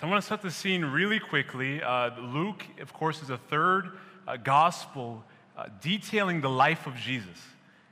So 0.00 0.06
I 0.06 0.10
want 0.10 0.22
to 0.22 0.26
set 0.26 0.40
the 0.40 0.50
scene 0.50 0.82
really 0.82 1.18
quickly. 1.18 1.82
Uh, 1.82 2.18
Luke, 2.18 2.64
of 2.80 2.90
course, 2.90 3.20
is 3.20 3.28
the 3.28 3.36
third 3.36 3.98
uh, 4.26 4.38
gospel 4.38 5.22
uh, 5.58 5.66
detailing 5.82 6.40
the 6.40 6.48
life 6.48 6.86
of 6.86 6.96
Jesus. 6.96 7.36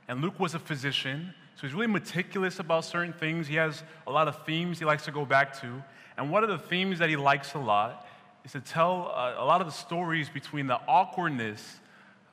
And 0.07 0.19
Luke 0.19 0.39
was 0.39 0.55
a 0.55 0.59
physician, 0.59 1.35
so 1.55 1.67
he's 1.67 1.73
really 1.75 1.85
meticulous 1.85 2.57
about 2.57 2.85
certain 2.85 3.13
things. 3.13 3.45
He 3.45 3.57
has 3.57 3.83
a 4.07 4.11
lot 4.11 4.27
of 4.27 4.43
themes 4.43 4.79
he 4.79 4.85
likes 4.85 5.05
to 5.05 5.11
go 5.11 5.23
back 5.23 5.61
to. 5.61 5.83
And 6.17 6.31
one 6.31 6.43
of 6.43 6.49
the 6.49 6.57
themes 6.57 6.97
that 6.97 7.09
he 7.09 7.15
likes 7.15 7.53
a 7.53 7.59
lot 7.59 8.07
is 8.43 8.53
to 8.53 8.59
tell 8.59 9.13
uh, 9.15 9.35
a 9.37 9.45
lot 9.45 9.61
of 9.61 9.67
the 9.67 9.73
stories 9.73 10.29
between 10.29 10.65
the 10.65 10.79
awkwardness 10.87 11.77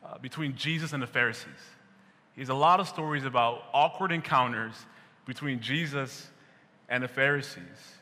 uh, 0.02 0.16
between 0.16 0.56
Jesus 0.56 0.95
and 0.95 1.02
the 1.02 1.06
Pharisees. 1.06 1.52
He 2.34 2.40
has 2.40 2.48
a 2.48 2.54
lot 2.54 2.80
of 2.80 2.88
stories 2.88 3.27
about 3.27 3.64
awkward 3.74 4.11
encounters 4.11 4.72
between 5.27 5.61
Jesus 5.61 6.29
and 6.88 7.04
the 7.04 7.08
Pharisees. 7.08 7.96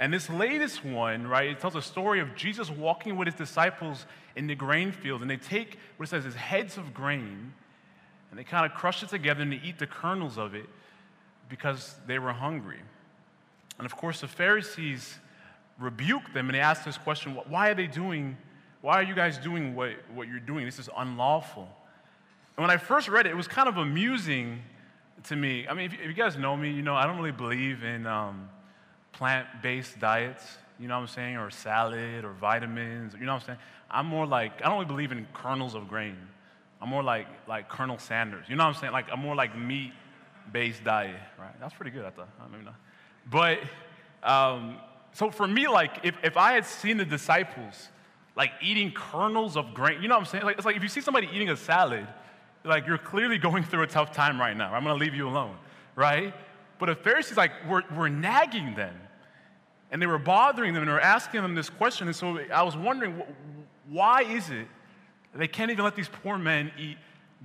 And 0.00 0.14
this 0.14 0.30
latest 0.30 0.82
one, 0.82 1.26
right, 1.26 1.50
it 1.50 1.60
tells 1.60 1.76
a 1.76 1.82
story 1.82 2.20
of 2.20 2.34
Jesus 2.34 2.70
walking 2.70 3.18
with 3.18 3.26
his 3.26 3.34
disciples 3.34 4.06
in 4.34 4.46
the 4.46 4.54
grain 4.54 4.92
field. 4.92 5.20
And 5.20 5.30
they 5.30 5.36
take 5.36 5.78
what 5.98 6.08
it 6.08 6.10
says 6.10 6.24
is 6.24 6.34
heads 6.34 6.78
of 6.78 6.94
grain, 6.94 7.52
and 8.30 8.38
they 8.38 8.42
kind 8.42 8.64
of 8.64 8.72
crush 8.72 9.02
it 9.02 9.10
together 9.10 9.42
and 9.42 9.52
they 9.52 9.60
eat 9.62 9.78
the 9.78 9.86
kernels 9.86 10.38
of 10.38 10.54
it 10.54 10.64
because 11.50 11.96
they 12.06 12.18
were 12.18 12.32
hungry. 12.32 12.78
And 13.76 13.84
of 13.84 13.94
course, 13.94 14.22
the 14.22 14.26
Pharisees 14.26 15.18
rebuke 15.78 16.32
them 16.32 16.48
and 16.48 16.54
they 16.54 16.60
ask 16.60 16.82
this 16.82 16.96
question 16.96 17.38
why 17.48 17.68
are 17.68 17.74
they 17.74 17.86
doing, 17.86 18.38
why 18.80 18.94
are 18.94 19.02
you 19.02 19.14
guys 19.14 19.36
doing 19.36 19.74
what, 19.74 19.90
what 20.14 20.28
you're 20.28 20.40
doing? 20.40 20.64
This 20.64 20.78
is 20.78 20.88
unlawful. 20.96 21.68
And 22.56 22.66
when 22.66 22.70
I 22.70 22.78
first 22.78 23.08
read 23.08 23.26
it, 23.26 23.32
it 23.32 23.36
was 23.36 23.48
kind 23.48 23.68
of 23.68 23.76
amusing 23.76 24.62
to 25.24 25.36
me. 25.36 25.68
I 25.68 25.74
mean, 25.74 25.92
if, 25.92 26.00
you 26.00 26.14
guys 26.14 26.38
know 26.38 26.56
me, 26.56 26.70
you 26.70 26.80
know 26.80 26.94
I 26.94 27.06
don't 27.06 27.18
really 27.18 27.32
believe 27.32 27.84
in. 27.84 28.06
Um, 28.06 28.48
plant 29.12 29.46
based 29.62 29.98
diets, 29.98 30.58
you 30.78 30.88
know 30.88 30.94
what 30.94 31.02
I'm 31.02 31.08
saying, 31.08 31.36
or 31.36 31.50
salad 31.50 32.24
or 32.24 32.32
vitamins, 32.32 33.14
you 33.14 33.26
know 33.26 33.34
what 33.34 33.42
I'm 33.42 33.46
saying? 33.46 33.58
I'm 33.90 34.06
more 34.06 34.26
like, 34.26 34.64
I 34.64 34.68
don't 34.68 34.74
really 34.74 34.86
believe 34.86 35.12
in 35.12 35.26
kernels 35.34 35.74
of 35.74 35.88
grain. 35.88 36.16
I'm 36.80 36.88
more 36.88 37.02
like, 37.02 37.26
like 37.46 37.68
Colonel 37.68 37.98
Sanders, 37.98 38.46
you 38.48 38.56
know 38.56 38.64
what 38.64 38.74
I'm 38.74 38.80
saying? 38.80 38.92
Like, 38.92 39.06
I'm 39.12 39.20
more 39.20 39.34
like 39.34 39.56
meat 39.56 39.92
based 40.52 40.82
diet, 40.84 41.20
right? 41.38 41.58
That's 41.60 41.74
pretty 41.74 41.90
good, 41.90 42.04
I 42.04 42.10
thought. 42.10 42.28
Maybe 42.50 42.64
not. 42.64 42.74
but, 43.30 43.58
um, 44.22 44.78
so 45.12 45.30
for 45.30 45.46
me, 45.46 45.68
like, 45.68 45.98
if, 46.04 46.14
if 46.22 46.36
I 46.36 46.52
had 46.52 46.64
seen 46.64 46.96
the 46.96 47.04
disciples, 47.04 47.88
like 48.36 48.52
eating 48.62 48.92
kernels 48.92 49.56
of 49.56 49.74
grain, 49.74 50.00
you 50.02 50.08
know 50.08 50.14
what 50.14 50.20
I'm 50.20 50.26
saying? 50.26 50.44
Like, 50.44 50.56
it's 50.56 50.66
like 50.66 50.76
if 50.76 50.82
you 50.82 50.88
see 50.88 51.00
somebody 51.00 51.28
eating 51.32 51.50
a 51.50 51.56
salad, 51.56 52.06
like 52.64 52.86
you're 52.86 52.98
clearly 52.98 53.38
going 53.38 53.64
through 53.64 53.82
a 53.82 53.86
tough 53.86 54.12
time 54.12 54.40
right 54.40 54.56
now. 54.56 54.72
I'm 54.72 54.82
gonna 54.82 54.94
leave 54.94 55.14
you 55.14 55.28
alone, 55.28 55.56
right? 55.94 56.34
But 56.80 56.86
the 56.86 56.94
Pharisees, 56.96 57.36
like, 57.36 57.52
were, 57.68 57.84
were 57.94 58.08
nagging 58.08 58.74
them 58.74 58.96
and 59.90 60.00
they 60.00 60.06
were 60.06 60.18
bothering 60.18 60.72
them 60.72 60.82
and 60.82 60.88
they 60.88 60.94
were 60.94 61.00
asking 61.00 61.42
them 61.42 61.54
this 61.54 61.68
question. 61.68 62.08
And 62.08 62.16
so 62.16 62.38
I 62.52 62.62
was 62.62 62.76
wondering, 62.76 63.22
why 63.88 64.22
is 64.22 64.50
it 64.50 64.66
they 65.34 65.46
can't 65.46 65.70
even 65.70 65.84
let 65.84 65.94
these 65.94 66.08
poor 66.08 66.38
men 66.38 66.72
eat 66.76 66.96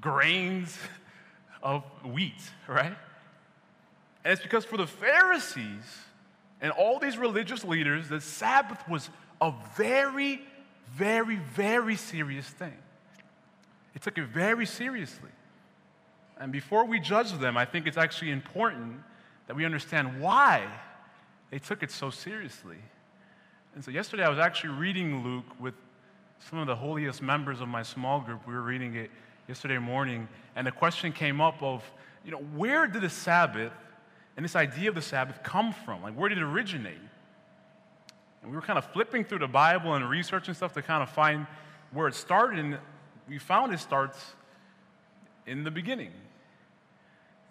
grains 0.02 0.78
of 1.64 1.84
wheat, 2.04 2.34
right? 2.68 2.96
And 4.24 4.34
it's 4.34 4.42
because 4.42 4.66
for 4.66 4.78
the 4.78 4.88
Pharisees 4.88 5.84
and 6.62 6.72
all 6.72 6.98
these 6.98 7.18
religious 7.18 7.64
leaders, 7.64 8.10
the 8.10 8.22
Sabbath 8.22 8.88
was 8.90 9.10
a 9.40 9.54
very, 9.76 10.42
very, 10.94 11.36
very 11.36 11.96
serious 11.96 12.48
thing. 12.48 12.74
It 13.94 14.02
took 14.02 14.18
it 14.18 14.26
very 14.26 14.66
seriously. 14.66 15.30
And 16.40 16.52
before 16.52 16.86
we 16.86 17.00
judge 17.00 17.32
them, 17.34 17.56
I 17.56 17.66
think 17.66 17.86
it's 17.86 17.98
actually 17.98 18.32
important 18.32 19.02
that 19.48 19.56
we 19.56 19.66
understand 19.66 20.20
why 20.20 20.66
they 21.52 21.60
took 21.60 21.84
it 21.84 21.92
so 21.92 22.10
seriously. 22.10 22.78
And 23.76 23.84
so 23.84 23.92
yesterday 23.92 24.24
I 24.24 24.30
was 24.30 24.40
actually 24.40 24.72
reading 24.72 25.24
Luke 25.24 25.60
with 25.60 25.76
some 26.50 26.60
of 26.60 26.68
the 26.68 26.76
holiest 26.76 27.22
members 27.22 27.62
of 27.62 27.68
my 27.68 27.84
small 27.84 28.20
group. 28.22 28.48
We 28.48 28.54
were 28.54 28.62
reading 28.62 28.96
it 28.96 29.12
yesterday 29.48 29.78
morning, 29.78 30.28
and 30.56 30.66
the 30.66 30.72
question 30.72 31.12
came 31.12 31.40
up 31.42 31.62
of, 31.62 31.84
you 32.24 32.32
know, 32.32 32.40
where 32.56 32.88
did 32.88 33.02
the 33.02 33.10
Sabbath 33.10 33.72
and 34.36 34.44
this 34.44 34.56
idea 34.56 34.90
of 34.90 34.96
the 34.96 35.02
Sabbath 35.02 35.44
come 35.44 35.74
from? 35.74 36.02
Like, 36.04 36.14
where 36.16 36.30
did 36.30 36.38
it 36.38 36.44
originate? 36.44 36.98
And 38.42 38.52
we 38.52 38.56
were 38.56 38.62
kind 38.62 38.78
of 38.78 38.86
flipping 38.92 39.24
through 39.24 39.40
the 39.40 39.48
Bible 39.48 39.94
and 39.94 40.10
researching 40.10 40.54
stuff 40.54 40.74
to 40.74 40.82
kind 40.82 41.02
of 41.02 41.10
find 41.10 41.48
where 41.92 42.08
it 42.08 42.16
started, 42.16 42.60
and 42.60 42.78
we 43.28 43.38
found 43.38 43.74
it 43.74 43.80
starts 43.80 44.18
in 45.48 45.64
the 45.64 45.72
beginning. 45.72 46.12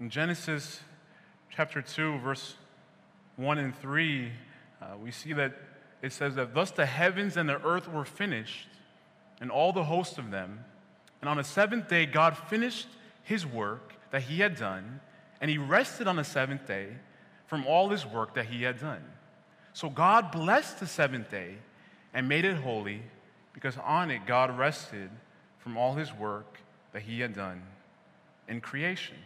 In 0.01 0.11
Genesis 0.11 0.81
chapter 1.57 1.81
2, 1.81 2.19
verse 2.19 2.57
1 3.37 3.59
and 3.59 3.79
3, 3.79 4.33
uh, 4.83 4.87
we 5.01 5.11
see 5.13 5.33
that 5.33 5.53
it 6.03 6.13
says 6.13 6.35
that 6.35 6.53
thus 6.53 6.73
the 6.73 6.87
heavens 6.87 7.37
and 7.37 7.49
the 7.49 7.63
earth 7.65 7.89
were 7.89 8.05
finished, 8.05 8.69
and 9.41 9.51
all 9.51 9.73
the 9.73 9.85
host 9.85 10.19
of 10.19 10.31
them. 10.31 10.65
And 11.21 11.29
on 11.29 11.37
the 11.37 11.45
seventh 11.45 11.89
day, 11.89 12.07
God 12.07 12.37
finished 12.37 12.89
his 13.23 13.47
work 13.47 13.95
that 14.11 14.23
he 14.23 14.41
had 14.41 14.57
done, 14.57 15.01
and 15.41 15.51
he 15.51 15.59
rested 15.59 16.07
on 16.09 16.17
the 16.17 16.25
seventh 16.25 16.67
day 16.67 16.89
from 17.47 17.67
all 17.67 17.89
his 17.89 18.05
work 18.05 18.35
that 18.35 18.47
he 18.47 18.65
had 18.65 18.81
done. 18.81 19.03
So 19.73 19.89
God 19.89 20.33
blessed 20.33 20.81
the 20.81 20.87
seventh 20.87 21.31
day 21.31 21.57
and 22.13 22.29
made 22.29 22.45
it 22.45 22.57
holy, 22.57 23.03
because 23.53 23.77
on 23.79 24.11
it 24.11 24.27
God 24.27 24.57
rested 24.59 25.11
from 25.59 25.77
all 25.77 25.95
his 25.95 26.13
work 26.13 26.59
that 26.93 27.03
he 27.03 27.21
had 27.21 27.35
done 27.35 27.63
in 28.49 28.61
creation. 28.61 29.17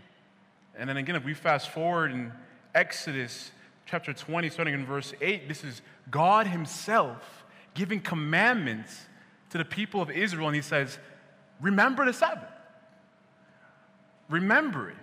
And 0.78 0.88
then 0.88 0.96
again, 0.96 1.16
if 1.16 1.24
we 1.24 1.34
fast 1.34 1.70
forward 1.70 2.12
in 2.12 2.32
Exodus 2.74 3.50
chapter 3.84 4.12
20, 4.12 4.48
starting 4.48 4.74
in 4.74 4.86
verse 4.86 5.12
8, 5.20 5.48
this 5.48 5.64
is 5.64 5.82
God 6.10 6.46
Himself 6.46 7.44
giving 7.74 8.00
commandments 8.00 9.06
to 9.50 9.58
the 9.58 9.64
people 9.64 10.00
of 10.00 10.10
Israel, 10.10 10.46
and 10.46 10.54
He 10.54 10.62
says, 10.62 10.98
Remember 11.60 12.04
the 12.04 12.12
Sabbath. 12.12 12.48
Remember 14.28 14.90
it 14.90 14.96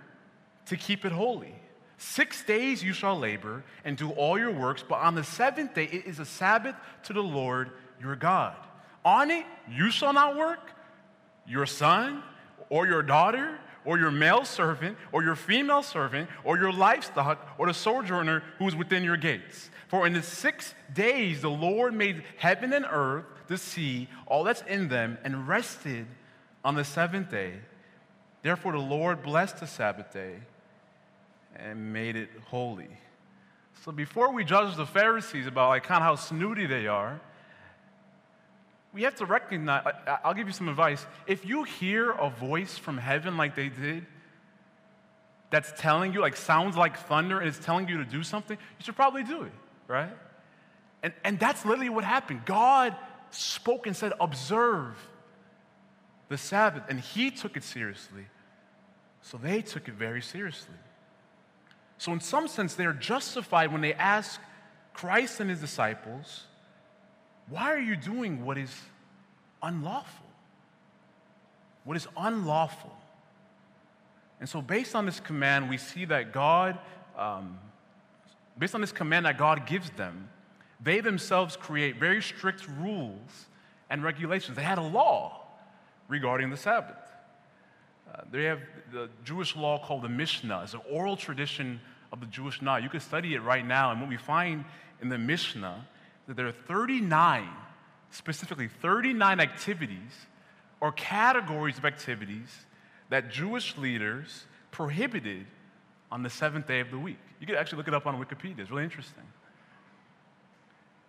to 0.66 0.76
keep 0.76 1.04
it 1.04 1.12
holy. 1.12 1.54
Six 1.98 2.44
days 2.44 2.82
you 2.82 2.92
shall 2.92 3.18
labor 3.18 3.62
and 3.84 3.96
do 3.96 4.10
all 4.10 4.38
your 4.38 4.52
works, 4.52 4.82
but 4.86 4.96
on 4.96 5.14
the 5.14 5.24
seventh 5.24 5.74
day 5.74 5.84
it 5.84 6.06
is 6.06 6.18
a 6.18 6.24
Sabbath 6.24 6.74
to 7.04 7.12
the 7.12 7.22
Lord 7.22 7.70
your 8.00 8.16
God. 8.16 8.56
On 9.04 9.30
it 9.30 9.44
you 9.70 9.90
shall 9.90 10.12
not 10.12 10.36
work, 10.36 10.70
your 11.46 11.66
son 11.66 12.22
or 12.68 12.86
your 12.86 13.02
daughter 13.02 13.58
or 13.86 13.98
your 13.98 14.10
male 14.10 14.44
servant, 14.44 14.98
or 15.12 15.22
your 15.22 15.36
female 15.36 15.82
servant, 15.82 16.28
or 16.44 16.58
your 16.58 16.72
livestock, 16.72 17.54
or 17.56 17.66
the 17.66 17.74
sojourner 17.74 18.42
who 18.58 18.68
is 18.68 18.76
within 18.76 19.04
your 19.04 19.16
gates. 19.16 19.70
For 19.88 20.06
in 20.06 20.12
the 20.12 20.22
six 20.22 20.74
days 20.92 21.40
the 21.40 21.50
Lord 21.50 21.94
made 21.94 22.24
heaven 22.36 22.72
and 22.72 22.84
earth, 22.90 23.24
the 23.46 23.56
sea, 23.56 24.08
all 24.26 24.44
that's 24.44 24.62
in 24.62 24.88
them, 24.88 25.16
and 25.24 25.46
rested 25.46 26.06
on 26.64 26.74
the 26.74 26.84
seventh 26.84 27.30
day. 27.30 27.54
Therefore 28.42 28.72
the 28.72 28.78
Lord 28.78 29.22
blessed 29.22 29.58
the 29.60 29.66
Sabbath 29.66 30.12
day 30.12 30.34
and 31.54 31.92
made 31.92 32.16
it 32.16 32.28
holy. 32.46 32.88
So 33.84 33.92
before 33.92 34.32
we 34.32 34.44
judge 34.44 34.76
the 34.76 34.86
Pharisees 34.86 35.46
about 35.46 35.68
like 35.68 35.84
kind 35.84 36.02
of 36.02 36.06
how 36.06 36.16
snooty 36.16 36.66
they 36.66 36.86
are, 36.88 37.20
we 38.96 39.02
have 39.02 39.16
to 39.16 39.26
recognize, 39.26 39.84
I'll 40.24 40.32
give 40.32 40.46
you 40.46 40.54
some 40.54 40.70
advice. 40.70 41.04
If 41.26 41.44
you 41.44 41.64
hear 41.64 42.12
a 42.12 42.30
voice 42.30 42.78
from 42.78 42.96
heaven 42.96 43.36
like 43.36 43.54
they 43.54 43.68
did, 43.68 44.06
that's 45.50 45.70
telling 45.76 46.14
you, 46.14 46.22
like 46.22 46.34
sounds 46.34 46.78
like 46.78 46.96
thunder, 46.96 47.38
and 47.38 47.46
it's 47.46 47.58
telling 47.58 47.88
you 47.88 47.98
to 47.98 48.06
do 48.06 48.22
something, 48.22 48.56
you 48.56 48.84
should 48.84 48.96
probably 48.96 49.22
do 49.22 49.42
it, 49.42 49.52
right? 49.86 50.08
And, 51.02 51.12
and 51.24 51.38
that's 51.38 51.66
literally 51.66 51.90
what 51.90 52.04
happened. 52.04 52.46
God 52.46 52.96
spoke 53.28 53.86
and 53.86 53.94
said, 53.94 54.14
Observe 54.18 54.96
the 56.30 56.38
Sabbath. 56.38 56.84
And 56.88 56.98
He 56.98 57.30
took 57.30 57.54
it 57.58 57.64
seriously. 57.64 58.24
So 59.20 59.36
they 59.36 59.60
took 59.60 59.88
it 59.88 59.94
very 59.94 60.22
seriously. 60.22 60.74
So, 61.98 62.12
in 62.12 62.20
some 62.20 62.48
sense, 62.48 62.74
they 62.74 62.86
are 62.86 62.94
justified 62.94 63.72
when 63.72 63.82
they 63.82 63.92
ask 63.92 64.40
Christ 64.94 65.40
and 65.40 65.50
His 65.50 65.60
disciples, 65.60 66.44
why 67.48 67.72
are 67.72 67.78
you 67.78 67.94
doing 67.94 68.44
what 68.44 68.58
is 68.58 68.74
unlawful? 69.66 70.26
What 71.84 71.96
is 71.96 72.06
unlawful? 72.16 72.96
And 74.40 74.48
so, 74.48 74.60
based 74.60 74.94
on 74.94 75.06
this 75.06 75.20
command, 75.20 75.70
we 75.70 75.78
see 75.78 76.04
that 76.06 76.32
God, 76.32 76.78
um, 77.16 77.58
based 78.58 78.74
on 78.74 78.80
this 78.80 78.92
command 78.92 79.26
that 79.26 79.38
God 79.38 79.66
gives 79.66 79.90
them, 79.90 80.28
they 80.82 81.00
themselves 81.00 81.56
create 81.56 81.96
very 81.98 82.20
strict 82.20 82.68
rules 82.68 83.46
and 83.88 84.02
regulations. 84.02 84.56
They 84.56 84.62
had 84.62 84.78
a 84.78 84.82
law 84.82 85.46
regarding 86.08 86.50
the 86.50 86.56
Sabbath. 86.56 86.96
Uh, 88.12 88.22
they 88.30 88.44
have 88.44 88.60
the 88.92 89.08
Jewish 89.24 89.56
law 89.56 89.82
called 89.82 90.02
the 90.02 90.08
Mishnah. 90.08 90.62
It's 90.64 90.74
an 90.74 90.80
oral 90.90 91.16
tradition 91.16 91.80
of 92.12 92.20
the 92.20 92.26
Jewish 92.26 92.60
law. 92.60 92.76
You 92.76 92.88
can 92.88 93.00
study 93.00 93.34
it 93.34 93.40
right 93.40 93.66
now, 93.66 93.90
and 93.90 94.00
what 94.00 94.08
we 94.08 94.16
find 94.16 94.64
in 95.00 95.08
the 95.08 95.18
Mishnah 95.18 95.86
that 96.26 96.36
there 96.36 96.46
are 96.46 96.52
39, 96.52 97.48
specifically 98.10 98.68
39 98.68 99.40
activities 99.40 100.26
or 100.80 100.92
categories 100.92 101.78
of 101.78 101.84
activities 101.84 102.66
that 103.08 103.30
Jewish 103.30 103.76
leaders 103.76 104.46
prohibited 104.70 105.46
on 106.10 106.22
the 106.22 106.30
seventh 106.30 106.66
day 106.66 106.80
of 106.80 106.90
the 106.90 106.98
week. 106.98 107.18
You 107.40 107.46
can 107.46 107.56
actually 107.56 107.78
look 107.78 107.88
it 107.88 107.94
up 107.94 108.06
on 108.06 108.22
Wikipedia, 108.22 108.60
it's 108.60 108.70
really 108.70 108.84
interesting. 108.84 109.24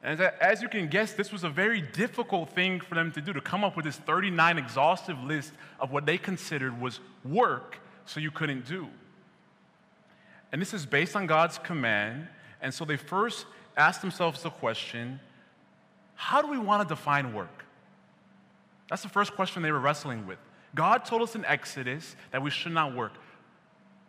And 0.04 0.20
as, 0.20 0.34
as 0.40 0.62
you 0.62 0.70
can 0.70 0.88
guess, 0.88 1.14
this 1.14 1.32
was 1.32 1.44
a 1.44 1.50
very 1.50 1.82
difficult 1.82 2.50
thing 2.50 2.80
for 2.80 2.96
them 2.96 3.12
to 3.14 3.22
do 3.22 3.34
to 3.34 3.42
come 3.42 3.64
up 3.64 3.76
with 3.76 3.86
this 3.86 3.98
39 3.98 4.58
exhaustive 4.58 5.22
list 5.24 5.54
of 5.80 5.92
what 5.92 6.06
they 6.06 6.18
considered 6.18 6.80
was 6.80 7.00
work 7.26 7.80
so 8.06 8.20
you 8.20 8.32
couldn't 8.32 8.66
do. 8.66 8.88
And 10.52 10.62
this 10.62 10.74
is 10.74 10.86
based 10.86 11.16
on 11.16 11.28
God's 11.28 11.58
command. 11.58 12.28
And 12.62 12.74
so 12.74 12.86
they 12.86 12.98
first 12.98 13.46
asked 13.76 14.02
themselves 14.02 14.44
the 14.44 14.50
question 14.50 15.20
how 16.18 16.42
do 16.42 16.50
we 16.50 16.58
want 16.58 16.88
to 16.88 16.94
define 16.94 17.34
work? 17.34 17.64
That's 18.90 19.04
the 19.04 19.10
first 19.10 19.36
question 19.36 19.62
they 19.62 19.72
were 19.72 19.80
wrestling 19.80 20.28
with. 20.28 20.40
God 20.76 21.06
told 21.06 21.22
us 21.22 21.36
in 21.36 21.46
Exodus 21.46 22.16
that 22.32 22.42
we 22.42 22.50
should 22.50 22.74
not 22.74 22.96
work. 22.96 23.14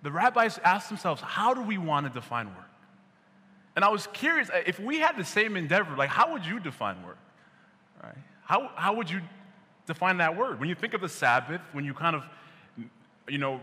The 0.03 0.11
rabbis 0.11 0.59
asked 0.65 0.89
themselves, 0.89 1.21
how 1.21 1.55
do 1.55 1.63
we 1.63 1.79
want 1.79 2.07
to 2.07 2.13
define 2.13 2.47
work? 2.47 2.71
And 3.77 3.85
I 3.85 3.89
was 3.91 4.09
curious, 4.09 4.51
if 4.67 4.81
we 4.81 4.99
had 4.99 5.17
the 5.17 5.25
same 5.25 5.57
endeavor, 5.57 5.97
like 5.97 6.09
how 6.09 6.33
would 6.33 6.45
you 6.45 6.59
define 6.59 6.97
work? 7.05 7.19
Right? 8.03 8.17
How, 8.45 8.71
how 8.75 8.95
would 8.95 9.11
you 9.11 9.21
define 9.87 10.17
that 10.19 10.37
word? 10.37 10.59
When 10.59 10.69
you 10.69 10.75
think 10.75 10.95
of 10.95 11.01
the 11.01 11.09
Sabbath, 11.09 11.61
when 11.73 11.85
you 11.85 11.95
kind 11.95 12.17
of, 12.17 12.25
you 13.29 13.39
know, 13.39 13.61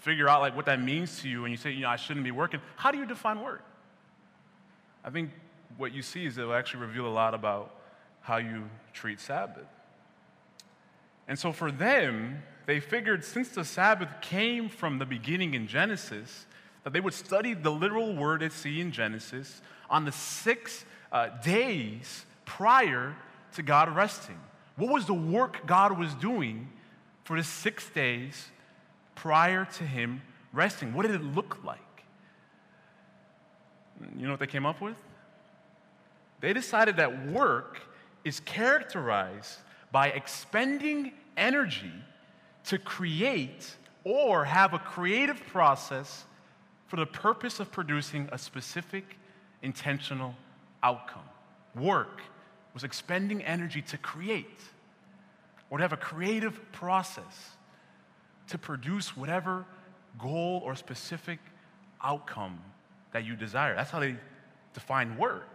figure 0.00 0.28
out 0.28 0.40
like 0.40 0.54
what 0.54 0.66
that 0.66 0.80
means 0.80 1.22
to 1.22 1.28
you 1.28 1.44
and 1.44 1.52
you 1.52 1.56
say, 1.56 1.70
you 1.70 1.80
know, 1.80 1.88
I 1.88 1.96
shouldn't 1.96 2.24
be 2.24 2.30
working, 2.30 2.60
how 2.76 2.90
do 2.90 2.98
you 2.98 3.06
define 3.06 3.40
work? 3.40 3.64
I 5.04 5.10
think 5.10 5.30
what 5.76 5.92
you 5.92 6.02
see 6.02 6.26
is 6.26 6.38
it 6.38 6.44
will 6.44 6.54
actually 6.54 6.80
reveal 6.80 7.06
a 7.06 7.08
lot 7.08 7.34
about 7.34 7.74
how 8.28 8.36
you 8.36 8.68
treat 8.92 9.18
Sabbath. 9.18 9.66
And 11.26 11.38
so 11.38 11.50
for 11.50 11.72
them, 11.72 12.42
they 12.66 12.78
figured 12.78 13.24
since 13.24 13.48
the 13.48 13.64
Sabbath 13.64 14.10
came 14.20 14.68
from 14.68 14.98
the 14.98 15.06
beginning 15.06 15.54
in 15.54 15.66
Genesis, 15.66 16.44
that 16.84 16.92
they 16.92 17.00
would 17.00 17.14
study 17.14 17.54
the 17.54 17.70
literal 17.70 18.14
word 18.14 18.42
asah 18.42 18.80
in 18.80 18.92
Genesis 18.92 19.62
on 19.88 20.04
the 20.04 20.12
six 20.12 20.84
uh, 21.10 21.28
days 21.42 22.26
prior 22.44 23.16
to 23.54 23.62
God 23.62 23.96
resting. 23.96 24.38
What 24.76 24.92
was 24.92 25.06
the 25.06 25.14
work 25.14 25.66
God 25.66 25.98
was 25.98 26.12
doing 26.14 26.68
for 27.24 27.38
the 27.38 27.44
six 27.44 27.88
days 27.88 28.48
prior 29.14 29.64
to 29.64 29.84
Him 29.84 30.20
resting? 30.52 30.92
What 30.92 31.06
did 31.06 31.14
it 31.14 31.24
look 31.24 31.64
like? 31.64 31.78
You 34.18 34.26
know 34.26 34.32
what 34.32 34.40
they 34.40 34.46
came 34.46 34.66
up 34.66 34.82
with? 34.82 34.96
They 36.40 36.52
decided 36.52 36.98
that 36.98 37.26
work 37.26 37.80
is 38.24 38.40
characterized 38.40 39.58
by 39.90 40.08
expending 40.08 41.12
energy 41.36 41.92
to 42.64 42.78
create 42.78 43.74
or 44.04 44.44
have 44.44 44.74
a 44.74 44.78
creative 44.78 45.40
process 45.46 46.24
for 46.86 46.96
the 46.96 47.06
purpose 47.06 47.60
of 47.60 47.70
producing 47.70 48.28
a 48.32 48.38
specific 48.38 49.16
intentional 49.62 50.34
outcome. 50.82 51.22
Work 51.74 52.20
was 52.74 52.84
expending 52.84 53.42
energy 53.42 53.82
to 53.82 53.98
create 53.98 54.60
or 55.70 55.78
to 55.78 55.84
have 55.84 55.92
a 55.92 55.98
creative 55.98 56.60
process 56.72 57.50
to 58.48 58.58
produce 58.58 59.16
whatever 59.16 59.64
goal 60.18 60.62
or 60.64 60.74
specific 60.74 61.38
outcome 62.02 62.58
that 63.12 63.24
you 63.24 63.36
desire. 63.36 63.74
That's 63.74 63.90
how 63.90 64.00
they 64.00 64.16
define 64.74 65.16
work. 65.16 65.48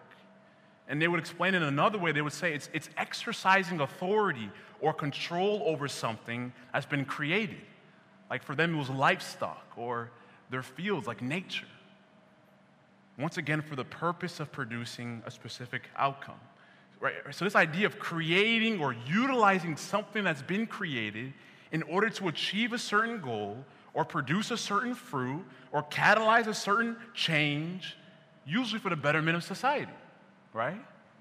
And 0.88 1.02
they 1.02 1.08
would 1.08 1.20
explain 1.20 1.54
it 1.54 1.58
in 1.58 1.64
another 1.64 1.98
way. 1.98 2.12
They 2.12 2.22
would 2.22 2.34
say 2.34 2.54
it's, 2.54 2.70
it's 2.74 2.90
exercising 2.98 3.80
authority 3.80 4.50
or 4.82 4.94
control 4.94 5.64
over 5.66 5.88
something 5.88 6.52
that's 6.74 6.86
been 6.86 7.06
created. 7.06 7.62
Like 8.30 8.44
for 8.44 8.56
them, 8.56 8.76
it 8.76 8.78
was 8.78 8.90
livestock 8.90 9.66
or 9.78 10.12
their 10.50 10.64
fields, 10.64 11.08
like 11.08 11.22
nature. 11.22 11.68
Once 13.18 13.38
again, 13.38 13.62
for 13.62 13.76
the 13.76 13.86
purpose 13.86 14.40
of 14.40 14.52
producing 14.52 15.22
a 15.26 15.32
specific 15.32 15.84
outcome. 15.96 16.40
Right? 17.00 17.14
So, 17.32 17.46
this 17.46 17.56
idea 17.56 17.86
of 17.86 18.00
creating 18.00 18.82
or 18.82 18.96
utilizing 19.06 19.78
something 19.78 20.24
that's 20.24 20.42
been 20.42 20.66
created 20.66 21.34
in 21.72 21.84
order 21.84 22.10
to 22.10 22.28
achieve 22.28 22.74
a 22.74 22.78
certain 22.78 23.22
goal 23.22 23.64
or 23.94 24.04
produce 24.04 24.52
a 24.52 24.58
certain 24.58 24.96
fruit 24.96 25.46
or 25.72 25.84
catalyze 25.84 26.48
a 26.48 26.54
certain 26.54 26.96
change, 27.14 27.98
usually 28.46 28.80
for 28.80 28.90
the 28.90 28.96
betterment 28.96 29.38
of 29.38 29.44
society 29.44 29.92
right? 30.54 30.80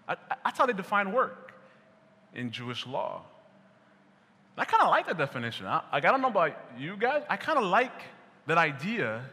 I, 0.09 0.17
that's 0.45 0.59
how 0.59 0.67
they 0.67 0.73
define 0.73 1.13
work 1.13 1.53
in 2.35 2.51
Jewish 2.51 2.87
law. 2.87 3.23
I 4.57 4.65
kind 4.65 4.83
of 4.83 4.91
like 4.91 5.07
that 5.07 5.19
definition. 5.19 5.67
I, 5.67 5.83
like, 5.93 6.05
I 6.05 6.11
don't 6.11 6.21
know 6.21 6.29
about 6.29 6.53
you 6.79 6.97
guys, 6.97 7.23
I 7.29 7.37
kind 7.37 7.59
of 7.59 7.65
like 7.65 8.03
that 8.47 8.59
idea 8.59 9.25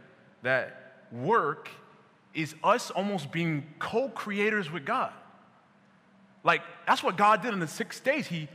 that 0.44 1.04
work 1.12 1.70
is 2.34 2.56
us 2.64 2.92
almost 2.92 3.32
being 3.32 3.66
co 3.80 4.10
creators 4.10 4.72
with 4.72 4.86
God. 4.86 5.12
Like, 6.44 6.62
that's 6.88 7.04
what 7.04 7.18
God 7.18 7.42
did 7.42 7.54
in 7.54 7.60
the 7.60 7.68
six 7.68 8.00
days. 8.00 8.28
He 8.28 8.48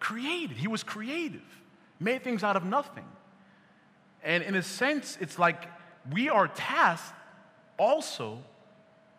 created, 0.00 0.56
He 0.56 0.68
was 0.68 0.82
creative, 0.82 1.40
made 1.98 2.22
things 2.22 2.44
out 2.44 2.56
of 2.56 2.64
nothing. 2.64 3.06
And 4.22 4.42
in 4.42 4.54
a 4.54 4.62
sense, 4.62 5.16
it's 5.20 5.38
like 5.38 5.64
we 6.12 6.28
are 6.28 6.48
tasked 6.48 7.14
also 7.78 8.38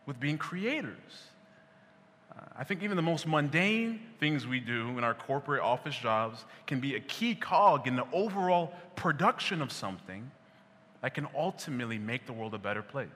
with 0.05 0.19
being 0.19 0.37
creators. 0.37 1.32
I 2.55 2.63
think 2.63 2.83
even 2.83 2.95
the 2.95 3.03
most 3.03 3.25
mundane 3.25 4.00
things 4.19 4.45
we 4.45 4.59
do 4.59 4.89
in 4.97 5.03
our 5.03 5.15
corporate 5.15 5.61
office 5.61 5.95
jobs 5.95 6.45
can 6.67 6.79
be 6.79 6.95
a 6.95 7.00
key 7.00 7.33
cog 7.33 7.88
in 7.88 7.95
the 7.95 8.05
overall 8.13 8.73
production 8.95 9.61
of 9.61 9.71
something 9.71 10.29
that 11.01 11.15
can 11.15 11.27
ultimately 11.35 11.97
make 11.97 12.27
the 12.27 12.33
world 12.33 12.53
a 12.53 12.59
better 12.59 12.83
place. 12.83 13.09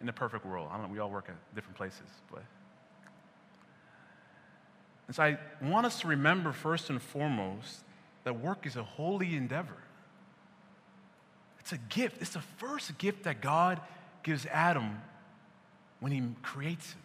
In 0.00 0.06
the 0.06 0.12
perfect 0.12 0.46
world, 0.46 0.68
I 0.70 0.78
don't 0.78 0.86
know, 0.86 0.92
we 0.92 0.98
all 0.98 1.10
work 1.10 1.28
at 1.28 1.54
different 1.54 1.76
places, 1.76 2.06
but. 2.32 2.42
And 5.06 5.14
so 5.14 5.22
I 5.22 5.38
want 5.60 5.84
us 5.84 6.00
to 6.00 6.08
remember 6.08 6.52
first 6.52 6.88
and 6.88 7.02
foremost 7.02 7.80
that 8.24 8.40
work 8.40 8.64
is 8.64 8.76
a 8.76 8.82
holy 8.82 9.36
endeavor. 9.36 9.76
It's 11.58 11.72
a 11.72 11.78
gift. 11.78 12.22
It's 12.22 12.32
the 12.32 12.40
first 12.56 12.96
gift 12.96 13.24
that 13.24 13.42
God 13.42 13.80
gives 14.22 14.46
Adam 14.46 15.02
when 16.00 16.12
he 16.12 16.22
creates 16.42 16.92
him 16.92 17.02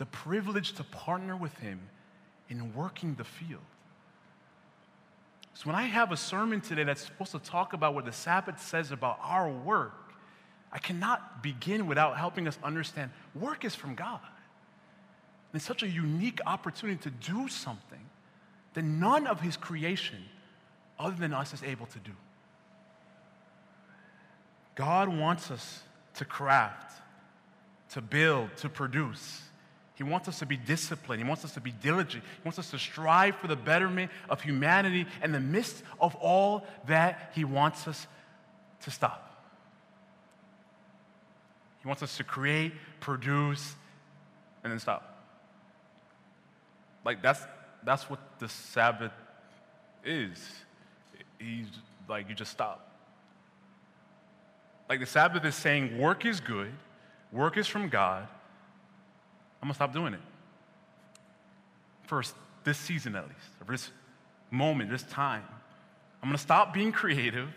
the 0.00 0.06
privilege 0.06 0.72
to 0.72 0.82
partner 0.82 1.36
with 1.36 1.54
Him 1.58 1.78
in 2.48 2.74
working 2.74 3.16
the 3.16 3.24
field. 3.24 3.60
So, 5.52 5.66
when 5.66 5.76
I 5.76 5.82
have 5.82 6.10
a 6.10 6.16
sermon 6.16 6.62
today 6.62 6.84
that's 6.84 7.04
supposed 7.04 7.32
to 7.32 7.38
talk 7.38 7.74
about 7.74 7.94
what 7.94 8.06
the 8.06 8.12
Sabbath 8.12 8.62
says 8.62 8.92
about 8.92 9.18
our 9.22 9.50
work, 9.50 10.14
I 10.72 10.78
cannot 10.78 11.42
begin 11.42 11.86
without 11.86 12.16
helping 12.16 12.48
us 12.48 12.58
understand 12.64 13.10
work 13.34 13.62
is 13.66 13.74
from 13.74 13.94
God. 13.94 14.22
And 15.52 15.58
it's 15.58 15.66
such 15.66 15.82
a 15.82 15.88
unique 15.88 16.40
opportunity 16.46 16.98
to 17.02 17.10
do 17.10 17.48
something 17.48 18.06
that 18.72 18.82
none 18.82 19.26
of 19.26 19.42
His 19.42 19.58
creation, 19.58 20.24
other 20.98 21.16
than 21.16 21.34
us, 21.34 21.52
is 21.52 21.62
able 21.62 21.84
to 21.84 21.98
do. 21.98 22.12
God 24.76 25.10
wants 25.10 25.50
us 25.50 25.82
to 26.14 26.24
craft, 26.24 26.90
to 27.90 28.00
build, 28.00 28.56
to 28.56 28.70
produce. 28.70 29.42
He 30.00 30.04
wants 30.04 30.28
us 30.28 30.38
to 30.38 30.46
be 30.46 30.56
disciplined. 30.56 31.22
He 31.22 31.28
wants 31.28 31.44
us 31.44 31.52
to 31.52 31.60
be 31.60 31.72
diligent. 31.72 32.24
He 32.24 32.40
wants 32.42 32.58
us 32.58 32.70
to 32.70 32.78
strive 32.78 33.36
for 33.36 33.48
the 33.48 33.54
betterment 33.54 34.10
of 34.30 34.40
humanity 34.40 35.04
in 35.22 35.30
the 35.30 35.40
midst 35.40 35.82
of 36.00 36.14
all 36.14 36.64
that 36.86 37.32
He 37.34 37.44
wants 37.44 37.86
us 37.86 38.06
to 38.80 38.90
stop. 38.90 39.26
He 41.82 41.86
wants 41.86 42.02
us 42.02 42.16
to 42.16 42.24
create, 42.24 42.72
produce, 43.00 43.74
and 44.64 44.72
then 44.72 44.80
stop. 44.80 45.22
Like 47.04 47.20
that's 47.20 47.42
that's 47.84 48.08
what 48.08 48.20
the 48.38 48.48
Sabbath 48.48 49.12
is. 50.02 50.38
He's 51.38 51.66
like 52.08 52.26
you 52.30 52.34
just 52.34 52.52
stop. 52.52 52.90
Like 54.88 55.00
the 55.00 55.04
Sabbath 55.04 55.44
is 55.44 55.54
saying 55.54 55.98
work 55.98 56.24
is 56.24 56.40
good, 56.40 56.72
work 57.32 57.58
is 57.58 57.66
from 57.66 57.90
God 57.90 58.26
I'm 59.62 59.66
gonna 59.66 59.74
stop 59.74 59.92
doing 59.92 60.14
it. 60.14 60.20
First, 62.04 62.34
this 62.64 62.78
season 62.78 63.14
at 63.14 63.24
least, 63.24 63.40
or 63.60 63.72
this 63.72 63.90
moment, 64.50 64.90
this 64.90 65.02
time. 65.04 65.44
I'm 66.22 66.28
gonna 66.28 66.38
stop 66.38 66.74
being 66.74 66.92
creative. 66.92 67.48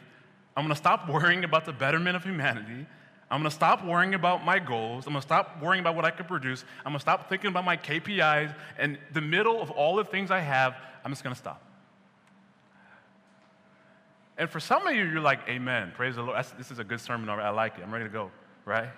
I'm 0.56 0.64
gonna 0.64 0.76
stop 0.76 1.10
worrying 1.10 1.44
about 1.44 1.66
the 1.66 1.74
betterment 1.74 2.16
of 2.16 2.24
humanity. 2.24 2.86
I'm 3.32 3.40
gonna 3.40 3.52
stop 3.52 3.84
worrying 3.84 4.14
about 4.14 4.46
my 4.46 4.60
goals. 4.60 5.08
I'm 5.08 5.14
gonna 5.14 5.22
stop 5.22 5.62
worrying 5.62 5.82
about 5.82 5.96
what 5.96 6.06
I 6.06 6.12
can 6.12 6.26
produce. 6.26 6.64
I'm 6.86 6.92
gonna 6.92 7.00
stop 7.00 7.30
thinking 7.30 7.48
about 7.48 7.66
my 7.66 7.78
KPIs. 7.78 8.54
And 8.78 8.98
the 9.12 9.22
middle 9.22 9.62
of 9.62 9.72
all 9.72 9.96
the 9.96 10.06
things 10.06 10.30
I 10.30 10.40
have, 10.40 10.76
I'm 11.04 11.12
just 11.12 11.24
gonna 11.24 11.36
stop. 11.36 11.62
And 14.38 14.50
for 14.50 14.60
some 14.60 14.86
of 14.86 14.96
you, 14.96 15.04
you're 15.04 15.20
like, 15.20 15.40
Amen. 15.48 15.94
Praise 15.96 16.16
the 16.16 16.22
Lord. 16.22 16.38
That's, 16.38 16.52
this 16.52 16.70
is 16.70 16.80
a 16.80 16.84
good 16.84 17.02
sermon. 17.02 17.30
I 17.30 17.50
like 17.50 17.78
it. 17.78 17.84
I'm 17.84 17.92
ready 17.92 18.06
to 18.06 18.12
go, 18.12 18.32
right? 18.66 18.90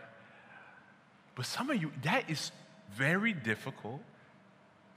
But 1.35 1.45
some 1.45 1.69
of 1.69 1.81
you, 1.81 1.91
that 2.03 2.29
is 2.29 2.51
very 2.94 3.34
difficult 3.34 4.01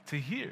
to 0.07 0.17
hear. 0.17 0.51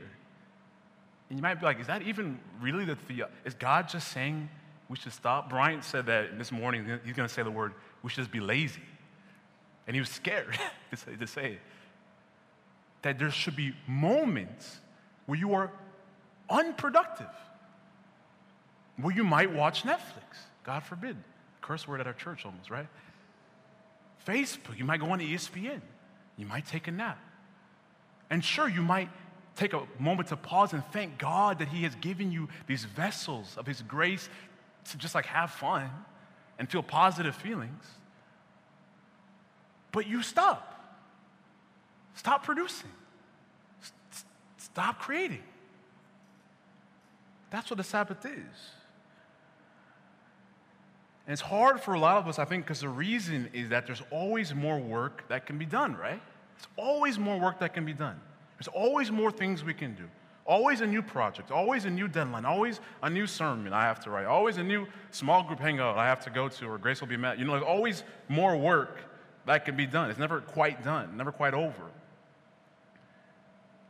And 1.29 1.37
you 1.37 1.43
might 1.43 1.55
be 1.55 1.65
like, 1.65 1.79
is 1.79 1.87
that 1.87 2.03
even 2.03 2.39
really 2.61 2.85
the, 2.85 2.97
the 3.07 3.23
is 3.45 3.53
God 3.53 3.89
just 3.89 4.09
saying 4.09 4.49
we 4.89 4.95
should 4.95 5.13
stop? 5.13 5.49
Brian 5.49 5.81
said 5.81 6.05
that 6.05 6.37
this 6.37 6.51
morning, 6.51 6.99
he's 7.03 7.15
going 7.15 7.27
to 7.27 7.33
say 7.33 7.43
the 7.43 7.51
word, 7.51 7.73
we 8.01 8.09
should 8.09 8.21
just 8.21 8.31
be 8.31 8.39
lazy. 8.39 8.81
And 9.85 9.95
he 9.95 9.99
was 9.99 10.09
scared 10.09 10.57
to, 10.91 10.97
say, 10.97 11.15
to 11.15 11.27
say 11.27 11.51
it. 11.53 11.59
that 13.01 13.19
there 13.19 13.31
should 13.31 13.55
be 13.55 13.73
moments 13.87 14.79
where 15.25 15.37
you 15.37 15.53
are 15.53 15.71
unproductive, 16.49 17.27
where 18.97 19.13
you 19.13 19.23
might 19.23 19.53
watch 19.53 19.83
Netflix, 19.83 20.37
God 20.63 20.83
forbid. 20.83 21.17
Curse 21.61 21.87
word 21.87 21.99
at 21.99 22.07
our 22.07 22.13
church 22.13 22.45
almost, 22.45 22.69
right? 22.69 22.87
Facebook, 24.25 24.77
you 24.77 24.85
might 24.85 24.99
go 24.99 25.07
on 25.11 25.19
ESPN, 25.19 25.81
you 26.37 26.45
might 26.45 26.65
take 26.65 26.87
a 26.87 26.91
nap. 26.91 27.19
And 28.29 28.43
sure, 28.43 28.67
you 28.67 28.81
might 28.81 29.09
take 29.55 29.73
a 29.73 29.83
moment 29.99 30.29
to 30.29 30.37
pause 30.37 30.73
and 30.73 30.83
thank 30.91 31.17
God 31.17 31.59
that 31.59 31.69
He 31.69 31.83
has 31.83 31.95
given 31.95 32.31
you 32.31 32.47
these 32.67 32.85
vessels 32.85 33.55
of 33.57 33.65
His 33.65 33.81
grace 33.81 34.29
to 34.91 34.97
just 34.97 35.15
like 35.15 35.25
have 35.25 35.51
fun 35.51 35.89
and 36.59 36.69
feel 36.69 36.83
positive 36.83 37.35
feelings. 37.35 37.83
But 39.91 40.07
you 40.07 40.21
stop. 40.21 40.73
Stop 42.15 42.43
producing. 42.43 42.89
Stop 44.57 44.99
creating. 44.99 45.43
That's 47.49 47.69
what 47.69 47.77
the 47.77 47.83
Sabbath 47.83 48.25
is. 48.25 48.71
And 51.25 51.33
it's 51.33 51.41
hard 51.41 51.81
for 51.81 51.93
a 51.93 51.99
lot 51.99 52.17
of 52.17 52.27
us, 52.27 52.39
I 52.39 52.45
think, 52.45 52.65
because 52.65 52.81
the 52.81 52.89
reason 52.89 53.49
is 53.53 53.69
that 53.69 53.85
there's 53.85 54.01
always 54.11 54.53
more 54.53 54.79
work 54.79 55.27
that 55.29 55.45
can 55.45 55.57
be 55.57 55.65
done, 55.65 55.95
right? 55.95 56.21
There's 56.57 56.67
always 56.77 57.19
more 57.19 57.39
work 57.39 57.59
that 57.59 57.73
can 57.73 57.85
be 57.85 57.93
done. 57.93 58.19
There's 58.57 58.67
always 58.67 59.11
more 59.11 59.31
things 59.31 59.63
we 59.63 59.73
can 59.73 59.93
do. 59.93 60.03
Always 60.45 60.79
a 60.79 60.87
new 60.87 61.01
project, 61.01 61.51
always 61.51 61.83
a 61.83 61.89
new 61.89 62.07
deadline, 62.07 62.45
always 62.45 62.79
a 63.03 63.09
new 63.09 63.27
sermon 63.27 63.73
I 63.73 63.81
have 63.81 63.99
to 64.05 64.09
write, 64.09 64.25
always 64.25 64.57
a 64.57 64.63
new 64.63 64.87
small 65.11 65.43
group 65.43 65.59
hangout 65.59 65.97
I 65.97 66.05
have 66.05 66.21
to 66.23 66.29
go 66.29 66.47
to 66.47 66.65
or 66.67 66.77
Grace 66.77 67.01
will 67.01 67.09
be 67.09 67.17
met. 67.17 67.37
You 67.37 67.43
know, 67.43 67.51
there's 67.51 67.65
always 67.65 68.03
more 68.29 68.55
work 68.55 68.97
that 69.45 69.65
can 69.65 69.75
be 69.75 69.85
done. 69.85 70.09
It's 70.09 70.19
never 70.19 70.39
quite 70.39 70.83
done, 70.85 71.17
never 71.17 71.33
quite 71.33 71.53
over. 71.53 71.91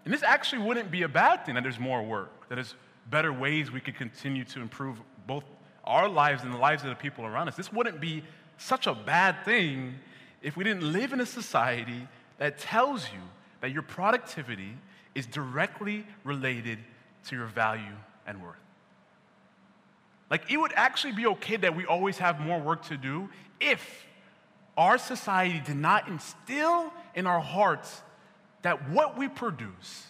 And 0.04 0.14
this 0.14 0.24
actually 0.24 0.64
wouldn't 0.64 0.90
be 0.90 1.04
a 1.04 1.08
bad 1.08 1.46
thing 1.46 1.56
that 1.56 1.64
there's 1.64 1.80
more 1.80 2.02
work, 2.02 2.50
that 2.50 2.56
there's 2.56 2.74
better 3.10 3.32
ways 3.32 3.72
we 3.72 3.80
could 3.80 3.96
continue 3.96 4.44
to 4.46 4.62
improve 4.62 5.00
both 5.28 5.44
our 5.84 6.10
lives 6.10 6.44
and 6.44 6.54
the 6.54 6.58
lives 6.58 6.84
of 6.84 6.90
the 6.90 6.96
people 6.96 7.26
around 7.26 7.50
us. 7.50 7.56
This 7.56 7.72
wouldn't 7.72 8.02
be 8.02 8.24
such 8.58 8.88
a 8.88 8.96
bad 8.96 9.46
thing 9.46 9.96
if 10.42 10.58
we 10.58 10.64
didn't 10.64 10.92
live 10.92 11.14
in 11.14 11.22
a 11.22 11.26
society 11.26 12.08
that 12.38 12.58
tells 12.58 13.06
you 13.06 13.20
that 13.62 13.72
your 13.72 13.82
productivity 13.82 14.78
is 15.16 15.26
directly 15.26 16.06
related 16.24 16.80
to 17.28 17.36
your 17.36 17.48
value 17.48 17.96
and 18.26 18.42
worth. 18.42 18.56
Like, 20.30 20.52
it 20.52 20.58
would 20.58 20.74
actually 20.76 21.14
be 21.14 21.26
okay 21.28 21.56
that 21.58 21.76
we 21.76 21.86
always 21.86 22.18
have 22.18 22.40
more 22.40 22.60
work 22.60 22.86
to 22.86 22.98
do 22.98 23.30
if 23.60 24.06
our 24.78 24.98
society 24.98 25.62
did 25.66 25.78
not 25.78 26.08
instill 26.08 26.94
in 27.16 27.26
our 27.26 27.40
hearts 27.40 28.02
that 28.62 28.90
what 28.90 29.18
we 29.18 29.28
produce 29.28 30.06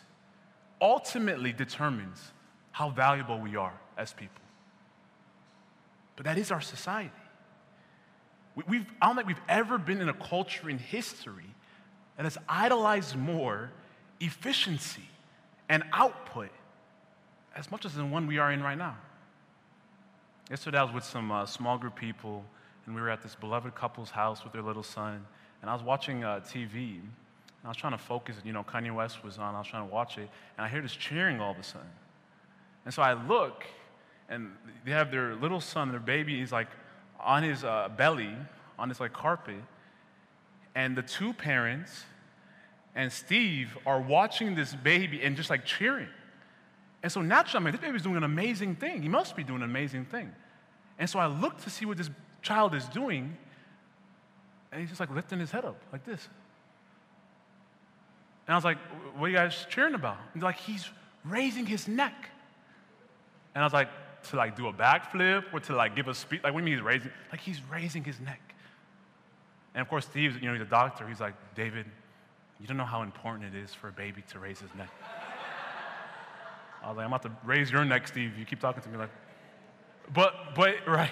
ultimately 0.82 1.54
determines 1.54 2.20
how 2.72 2.90
valuable 2.90 3.40
we 3.40 3.56
are 3.56 3.74
as 3.98 4.14
people. 4.14 4.42
But 6.16 6.26
that 6.26 6.38
is 6.38 6.52
our 6.52 6.62
society. 6.62 7.12
We've, 8.68 8.86
I 9.02 9.08
don't 9.08 9.16
think 9.16 9.28
we've 9.28 9.38
ever 9.48 9.78
been 9.78 10.02
in 10.02 10.10
a 10.10 10.14
culture 10.14 10.70
in 10.70 10.80
history 10.80 11.46
that 12.18 12.24
has 12.24 12.38
idolized 12.50 13.16
more 13.16 13.72
efficiency 14.20 15.08
and 15.70 15.84
output 15.94 16.50
as 17.56 17.72
much 17.72 17.86
as 17.86 17.96
the 17.96 18.06
one 18.06 18.28
we 18.28 18.38
are 18.38 18.52
in 18.52 18.62
right 18.62 18.78
now. 18.78 18.98
Yesterday, 20.50 20.78
I 20.78 20.84
was 20.84 20.94
with 20.94 21.04
some 21.04 21.32
uh, 21.32 21.46
small 21.46 21.78
group 21.78 21.96
people, 21.96 22.44
and 22.86 22.96
we 22.96 23.02
were 23.02 23.10
at 23.10 23.22
this 23.22 23.36
beloved 23.36 23.76
couple's 23.76 24.10
house 24.10 24.44
with 24.44 24.54
their 24.54 24.62
little 24.62 24.84
son, 24.84 25.26
and 25.62 25.70
I 25.70 25.74
was 25.74 25.84
watching 25.84 26.24
uh, 26.24 26.40
TV, 26.40 26.74
and 26.74 27.12
I 27.66 27.68
was 27.68 27.78
trying 27.78 27.94
to 27.94 27.98
focus. 27.98 28.36
You 28.46 28.54
know, 28.54 28.64
Kanye 28.64 28.94
West 28.94 29.24
was 29.24 29.38
on, 29.38 29.56
I 29.56 29.60
was 29.60 29.68
trying 29.68 29.88
to 29.88 29.94
watch 29.94 30.18
it, 30.18 30.30
and 30.58 30.66
I 30.66 30.70
hear 30.70 30.82
this 30.82 30.96
cheering 30.96 31.42
all 31.42 31.52
of 31.52 31.60
a 31.60 31.64
sudden. 31.64 31.88
And 32.86 32.94
so 32.94 33.02
I 33.02 33.14
look, 33.14 33.66
and 34.30 34.52
they 34.86 34.92
have 34.92 35.12
their 35.12 35.36
little 35.36 35.60
son, 35.60 35.92
their 35.92 36.00
baby, 36.00 36.40
he's 36.40 36.52
like 36.52 36.70
on 37.20 37.44
his 37.44 37.64
uh, 37.64 37.90
belly, 37.98 38.34
on 38.80 38.88
this 38.88 39.00
like 39.00 39.12
carpet, 39.12 39.62
and 40.78 40.96
the 40.96 41.02
two 41.02 41.34
parents 41.34 42.06
and 42.96 43.12
Steve 43.12 43.76
are 43.88 44.00
watching 44.00 44.54
this 44.54 44.76
baby 44.76 45.24
and 45.24 45.36
just 45.36 45.50
like 45.50 45.66
cheering. 45.66 46.08
And 47.02 47.12
so 47.12 47.20
naturally, 47.22 47.64
I 47.64 47.66
mean, 47.66 47.72
this 47.72 47.82
baby's 47.82 48.04
doing 48.04 48.16
an 48.16 48.24
amazing 48.24 48.76
thing. 48.76 49.02
He 49.02 49.10
must 49.10 49.36
be 49.36 49.44
doing 49.44 49.64
an 49.64 49.70
amazing 49.70 50.06
thing. 50.06 50.32
And 51.00 51.10
so 51.10 51.18
I 51.18 51.26
look 51.26 51.58
to 51.64 51.72
see 51.72 51.86
what 51.86 51.98
this 51.98 52.12
child 52.44 52.76
is 52.76 52.86
doing, 52.86 53.36
and 54.72 54.80
he's 54.80 54.90
just 54.90 55.00
like 55.00 55.10
lifting 55.10 55.40
his 55.40 55.50
head 55.50 55.66
up 55.66 55.82
like 55.92 56.06
this. 56.06 56.28
And 58.46 58.54
I 58.54 58.56
was 58.58 58.64
like, 58.64 58.78
what 59.16 59.26
are 59.26 59.30
you 59.30 59.36
guys 59.36 59.66
cheering 59.70 59.96
about? 59.96 60.18
And 60.36 60.44
like, 60.44 60.58
he's 60.58 60.88
raising 61.26 61.66
his 61.66 61.88
neck. 61.88 62.30
And 63.56 63.64
I 63.64 63.66
was 63.66 63.74
like, 63.74 63.90
to 64.30 64.36
like 64.36 64.56
do 64.56 64.68
a 64.68 64.74
backflip 64.74 65.46
or 65.52 65.60
to 65.62 65.76
like 65.76 65.96
give 65.96 66.08
a 66.08 66.14
speech? 66.14 66.42
Like, 66.44 66.54
what 66.54 66.60
do 66.60 66.70
you 66.70 66.78
mean 66.78 66.78
he's 66.78 66.86
raising? 66.86 67.12
Like, 67.32 67.42
he's 67.42 67.62
raising 67.64 68.04
his 68.04 68.20
neck. 68.20 68.47
And 69.78 69.84
of 69.84 69.90
course, 69.90 70.06
Steve's, 70.06 70.38
you 70.38 70.48
know, 70.48 70.54
he's 70.54 70.64
a 70.64 70.66
doctor. 70.66 71.08
He's 71.08 71.20
like, 71.20 71.36
David, 71.54 71.86
you 72.60 72.66
don't 72.66 72.78
know 72.78 72.84
how 72.84 73.04
important 73.04 73.54
it 73.54 73.56
is 73.56 73.76
for 73.76 73.90
a 73.90 73.92
baby 73.92 74.24
to 74.32 74.40
raise 74.40 74.60
his 74.60 74.74
neck. 74.76 74.90
I 76.84 76.88
was 76.88 76.98
like, 76.98 77.06
I'm 77.06 77.14
about 77.14 77.22
to 77.22 77.32
raise 77.46 77.70
your 77.70 77.86
neck, 77.86 78.08
Steve. 78.08 78.40
You 78.40 78.44
keep 78.44 78.60
talking 78.60 78.82
to 78.82 78.90
me 78.90 78.98
like, 78.98 79.12
but, 80.12 80.56
but, 80.56 80.78
right. 80.88 81.12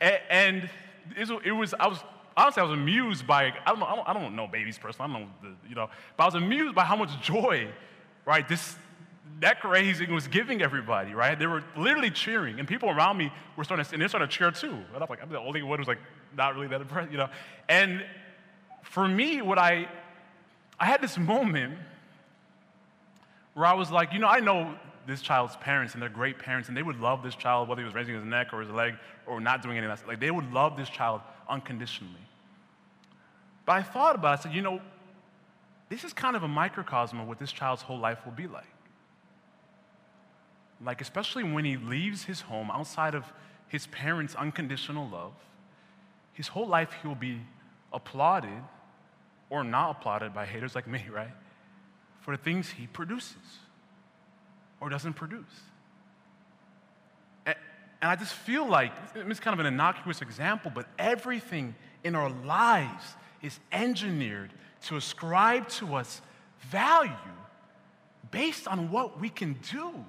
And, 0.00 0.70
it 1.16 1.50
was, 1.50 1.74
I 1.80 1.88
was, 1.88 1.98
honestly, 2.36 2.60
I 2.60 2.66
was 2.66 2.72
amused 2.72 3.26
by, 3.26 3.46
I 3.46 3.70
don't 3.70 3.80
know, 3.80 3.86
I 3.86 4.12
don't, 4.12 4.26
I 4.26 4.28
know 4.28 4.46
babies 4.46 4.78
personally, 4.78 5.12
I 5.12 5.18
don't 5.18 5.26
know, 5.26 5.32
the, 5.42 5.68
you 5.68 5.74
know, 5.74 5.90
but 6.16 6.22
I 6.22 6.26
was 6.26 6.36
amused 6.36 6.76
by 6.76 6.84
how 6.84 6.94
much 6.94 7.20
joy, 7.20 7.66
right, 8.26 8.48
this 8.48 8.76
neck 9.40 9.64
raising 9.64 10.14
was 10.14 10.28
giving 10.28 10.62
everybody, 10.62 11.14
right? 11.14 11.36
They 11.36 11.48
were 11.48 11.64
literally 11.76 12.12
cheering, 12.12 12.60
and 12.60 12.68
people 12.68 12.90
around 12.90 13.16
me 13.16 13.32
were 13.56 13.64
starting 13.64 13.84
to, 13.84 13.92
and 13.92 14.00
they 14.00 14.06
started 14.06 14.30
to 14.30 14.36
cheer 14.36 14.52
too. 14.52 14.70
And 14.94 15.02
I'm 15.02 15.06
like, 15.10 15.20
I'm 15.20 15.30
the 15.30 15.40
only 15.40 15.62
one 15.62 15.80
who's 15.80 15.88
like 15.88 15.98
not 16.36 16.54
really 16.54 16.68
that 16.68 16.80
impressed, 16.80 17.10
you 17.10 17.18
know? 17.18 17.28
And 17.68 18.04
for 18.82 19.06
me, 19.06 19.42
what 19.42 19.58
I, 19.58 19.88
I 20.78 20.86
had 20.86 21.00
this 21.00 21.18
moment 21.18 21.78
where 23.54 23.66
I 23.66 23.74
was 23.74 23.90
like, 23.90 24.12
you 24.12 24.18
know, 24.18 24.28
I 24.28 24.40
know 24.40 24.74
this 25.06 25.20
child's 25.20 25.56
parents 25.56 25.94
and 25.94 26.02
they're 26.02 26.08
great 26.08 26.38
parents 26.38 26.68
and 26.68 26.76
they 26.76 26.82
would 26.82 27.00
love 27.00 27.22
this 27.22 27.34
child 27.34 27.68
whether 27.68 27.80
he 27.80 27.84
was 27.84 27.94
raising 27.94 28.14
his 28.14 28.24
neck 28.24 28.52
or 28.52 28.60
his 28.60 28.70
leg 28.70 28.94
or 29.26 29.40
not 29.40 29.62
doing 29.62 29.76
anything 29.76 29.90
else. 29.90 30.02
Like 30.06 30.20
they 30.20 30.30
would 30.30 30.52
love 30.52 30.76
this 30.76 30.88
child 30.88 31.20
unconditionally. 31.48 32.14
But 33.66 33.72
I 33.72 33.82
thought 33.82 34.14
about 34.14 34.38
it, 34.38 34.40
I 34.40 34.42
said, 34.44 34.54
you 34.54 34.62
know, 34.62 34.80
this 35.88 36.04
is 36.04 36.12
kind 36.12 36.36
of 36.36 36.42
a 36.42 36.48
microcosm 36.48 37.20
of 37.20 37.28
what 37.28 37.38
this 37.38 37.52
child's 37.52 37.82
whole 37.82 37.98
life 37.98 38.24
will 38.24 38.32
be 38.32 38.46
like. 38.46 38.64
Like, 40.82 41.00
especially 41.00 41.44
when 41.44 41.64
he 41.64 41.76
leaves 41.76 42.24
his 42.24 42.42
home 42.42 42.70
outside 42.70 43.14
of 43.14 43.24
his 43.68 43.86
parents' 43.88 44.34
unconditional 44.34 45.08
love, 45.08 45.32
his 46.34 46.48
whole 46.48 46.68
life 46.68 46.90
he 47.00 47.08
will 47.08 47.14
be 47.14 47.40
applauded 47.92 48.62
or 49.50 49.64
not 49.64 49.92
applauded 49.92 50.34
by 50.34 50.44
haters 50.44 50.74
like 50.74 50.86
me, 50.86 51.02
right? 51.10 51.30
For 52.20 52.36
the 52.36 52.42
things 52.42 52.70
he 52.70 52.86
produces 52.86 53.36
or 54.80 54.88
doesn't 54.88 55.14
produce. 55.14 55.44
And, 57.46 57.56
I 58.02 58.16
just 58.16 58.34
feel 58.34 58.68
like 58.68 58.92
it's 59.14 59.40
kind 59.40 59.58
of 59.58 59.60
an 59.60 59.72
innocuous 59.72 60.20
example, 60.20 60.70
but 60.74 60.86
everything 60.98 61.74
in 62.02 62.14
our 62.14 62.28
lives 62.28 63.02
is 63.40 63.58
engineered 63.72 64.52
to 64.82 64.96
ascribe 64.96 65.68
to 65.68 65.94
us 65.94 66.20
value 66.68 67.10
based 68.30 68.68
on 68.68 68.90
what 68.90 69.20
we 69.20 69.30
can 69.30 69.54
do. 69.70 70.04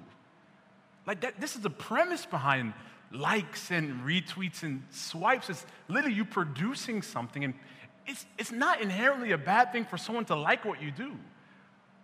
Like 1.06 1.20
that, 1.20 1.40
this 1.40 1.56
is 1.56 1.62
the 1.62 1.70
premise 1.70 2.26
behind 2.26 2.74
likes 3.12 3.70
and 3.70 4.02
retweets 4.04 4.62
and 4.62 4.82
swipes. 4.90 5.48
It's 5.50 5.64
literally 5.88 6.16
you 6.16 6.24
producing 6.24 7.02
something, 7.02 7.44
and 7.44 7.54
it's, 8.06 8.26
it's 8.38 8.52
not 8.52 8.80
inherently 8.80 9.32
a 9.32 9.38
bad 9.38 9.72
thing 9.72 9.84
for 9.84 9.96
someone 9.96 10.24
to 10.26 10.36
like 10.36 10.64
what 10.64 10.82
you 10.82 10.90
do 10.90 11.12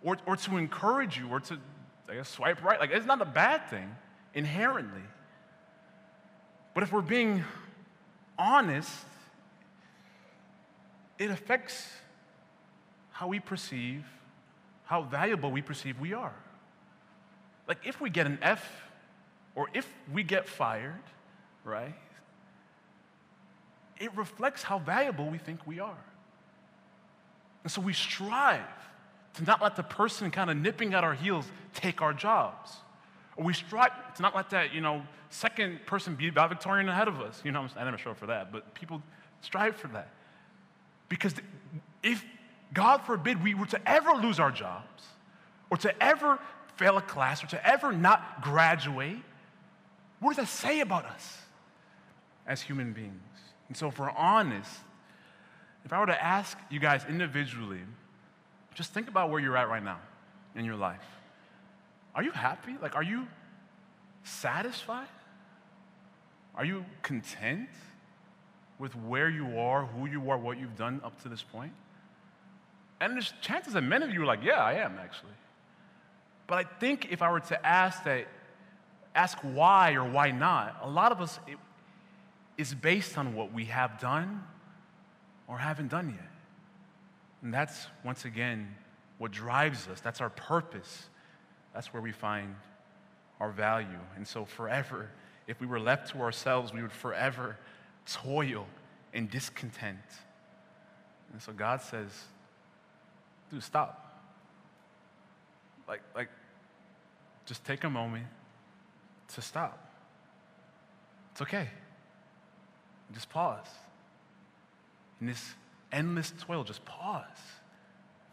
or, 0.03 0.17
or 0.25 0.35
to 0.35 0.57
encourage 0.57 1.17
you 1.17 1.29
or 1.29 1.39
to, 1.39 1.57
I 2.09 2.15
guess, 2.15 2.29
swipe 2.29 2.63
right. 2.63 2.79
Like, 2.79 2.91
it's 2.91 3.05
not 3.05 3.21
a 3.21 3.25
bad 3.25 3.69
thing 3.69 3.95
inherently. 4.33 5.01
But 6.73 6.83
if 6.83 6.91
we're 6.91 7.01
being 7.01 7.43
honest, 8.37 8.91
it 11.19 11.29
affects 11.29 11.87
how 13.11 13.27
we 13.27 13.39
perceive, 13.39 14.03
how 14.85 15.03
valuable 15.03 15.51
we 15.51 15.61
perceive 15.61 15.99
we 15.99 16.13
are. 16.13 16.33
Like, 17.67 17.77
if 17.85 18.01
we 18.01 18.09
get 18.09 18.25
an 18.25 18.39
F 18.41 18.67
or 19.55 19.69
if 19.73 19.87
we 20.11 20.23
get 20.23 20.47
fired, 20.47 21.03
right? 21.63 21.95
It 23.99 24.15
reflects 24.17 24.63
how 24.63 24.79
valuable 24.79 25.29
we 25.29 25.37
think 25.37 25.65
we 25.65 25.79
are. 25.79 26.03
And 27.63 27.71
so 27.71 27.81
we 27.81 27.93
strive 27.93 28.61
to 29.35 29.43
not 29.43 29.61
let 29.61 29.75
the 29.75 29.83
person 29.83 30.31
kind 30.31 30.49
of 30.49 30.57
nipping 30.57 30.93
at 30.93 31.03
our 31.03 31.13
heels 31.13 31.45
take 31.73 32.01
our 32.01 32.13
jobs. 32.13 32.71
Or 33.35 33.45
we 33.45 33.53
strive 33.53 33.91
to 34.15 34.21
not 34.21 34.35
let 34.35 34.49
that, 34.51 34.73
you 34.73 34.81
know, 34.81 35.03
second 35.29 35.79
person 35.85 36.15
be 36.15 36.29
valedictorian 36.29 36.89
ahead 36.89 37.07
of 37.07 37.19
us. 37.21 37.41
You 37.43 37.51
know, 37.51 37.67
I'm 37.77 37.91
not 37.91 37.99
sure 37.99 38.13
for 38.13 38.27
that, 38.27 38.51
but 38.51 38.73
people 38.73 39.01
strive 39.41 39.75
for 39.75 39.87
that. 39.89 40.09
Because 41.09 41.33
if 42.03 42.23
God 42.73 42.99
forbid 42.99 43.43
we 43.43 43.53
were 43.53 43.65
to 43.67 43.89
ever 43.89 44.11
lose 44.11 44.39
our 44.39 44.51
jobs 44.51 45.03
or 45.69 45.77
to 45.77 46.03
ever 46.03 46.39
fail 46.75 46.97
a 46.97 47.01
class 47.01 47.43
or 47.43 47.47
to 47.47 47.67
ever 47.67 47.91
not 47.91 48.41
graduate, 48.41 49.17
what 50.23 50.35
does 50.35 50.45
that 50.45 50.51
say 50.51 50.79
about 50.79 51.05
us 51.05 51.37
as 52.47 52.61
human 52.61 52.93
beings? 52.93 53.13
And 53.67 53.75
so, 53.75 53.87
if 53.87 53.99
we're 53.99 54.09
honest, 54.11 54.71
if 55.83 55.91
I 55.91 55.99
were 55.99 56.05
to 56.05 56.23
ask 56.23 56.57
you 56.69 56.79
guys 56.79 57.03
individually, 57.07 57.81
just 58.73 58.93
think 58.93 59.09
about 59.09 59.29
where 59.29 59.41
you're 59.41 59.57
at 59.57 59.67
right 59.67 59.83
now 59.83 59.99
in 60.55 60.63
your 60.63 60.75
life. 60.75 61.03
Are 62.15 62.23
you 62.23 62.31
happy? 62.31 62.75
Like, 62.81 62.95
are 62.95 63.03
you 63.03 63.27
satisfied? 64.23 65.07
Are 66.55 66.63
you 66.63 66.85
content 67.01 67.69
with 68.79 68.95
where 68.95 69.29
you 69.29 69.59
are, 69.59 69.85
who 69.85 70.05
you 70.05 70.29
are, 70.29 70.37
what 70.37 70.57
you've 70.57 70.77
done 70.77 71.01
up 71.03 71.21
to 71.23 71.29
this 71.29 71.41
point? 71.41 71.73
And 73.01 73.13
there's 73.13 73.33
chances 73.41 73.73
that 73.73 73.81
many 73.81 74.05
of 74.05 74.11
you 74.11 74.21
are 74.21 74.25
like, 74.25 74.43
yeah, 74.43 74.63
I 74.63 74.75
am 74.75 74.97
actually. 74.99 75.33
But 76.47 76.59
I 76.59 76.63
think 76.79 77.07
if 77.11 77.21
I 77.21 77.31
were 77.31 77.39
to 77.41 77.65
ask 77.65 78.03
that, 78.03 78.27
ask 79.15 79.37
why 79.39 79.93
or 79.93 80.03
why 80.09 80.31
not, 80.31 80.77
a 80.81 80.89
lot 80.89 81.11
of 81.11 81.21
us 81.21 81.39
it 81.47 81.57
is 82.57 82.73
based 82.73 83.17
on 83.17 83.35
what 83.35 83.51
we 83.51 83.65
have 83.65 83.99
done 83.99 84.43
or 85.47 85.57
haven't 85.57 85.89
done 85.89 86.09
yet. 86.09 86.29
And 87.41 87.53
that's, 87.53 87.87
once 88.03 88.25
again, 88.25 88.75
what 89.17 89.31
drives 89.31 89.87
us. 89.87 89.99
That's 89.99 90.21
our 90.21 90.29
purpose. 90.29 91.09
That's 91.73 91.93
where 91.93 92.01
we 92.01 92.11
find 92.11 92.55
our 93.39 93.51
value. 93.51 93.99
And 94.15 94.27
so, 94.27 94.45
forever, 94.45 95.09
if 95.47 95.59
we 95.59 95.67
were 95.67 95.79
left 95.79 96.11
to 96.11 96.19
ourselves, 96.19 96.73
we 96.73 96.81
would 96.81 96.91
forever 96.91 97.57
toil 98.05 98.65
in 99.13 99.27
discontent. 99.27 99.97
And 101.33 101.41
so, 101.41 101.51
God 101.51 101.81
says, 101.81 102.09
dude, 103.51 103.63
stop. 103.63 103.99
Like, 105.87 106.01
like, 106.15 106.29
just 107.45 107.65
take 107.65 107.83
a 107.83 107.89
moment 107.89 108.27
to 109.29 109.41
stop. 109.41 109.79
It's 111.31 111.41
okay. 111.41 111.69
Just 113.13 113.29
pause. 113.29 113.67
In 115.21 115.27
this 115.27 115.53
endless 115.91 116.33
toil, 116.39 116.63
just 116.63 116.83
pause 116.85 117.25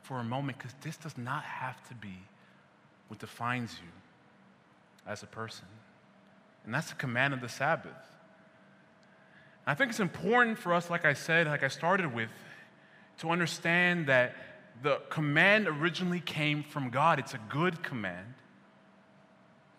for 0.03 0.19
a 0.19 0.25
moment 0.25 0.59
because 0.59 0.75
this 0.83 0.97
does 0.97 1.17
not 1.17 1.45
have 1.45 1.87
to 1.89 1.95
be 1.95 2.19
what 3.09 3.21
defines 3.21 3.77
you 3.83 3.89
as 5.07 5.23
a 5.23 5.27
person. 5.27 5.67
And 6.65 6.75
that's 6.75 6.89
the 6.89 6.97
command 6.97 7.35
of 7.35 7.41
the 7.41 7.49
Sabbath. 7.49 7.93
I 9.67 9.75
think 9.75 9.91
it's 9.91 10.01
important 10.01 10.59
for 10.59 10.75
us, 10.75 10.91
like 10.91 11.05
I 11.05 11.13
said, 11.13 11.47
like 11.47 11.63
I 11.63 11.69
started 11.69 12.15
with, 12.15 12.31
to 13.19 13.31
understand 13.31 14.07
that 14.07 14.35
the 14.83 14.97
command 15.11 15.69
originally 15.69 16.21
came 16.21 16.63
from 16.63 16.91
God. 16.91 17.19
It's 17.19 17.35
a 17.35 17.41
good 17.49 17.83
command. 17.83 18.35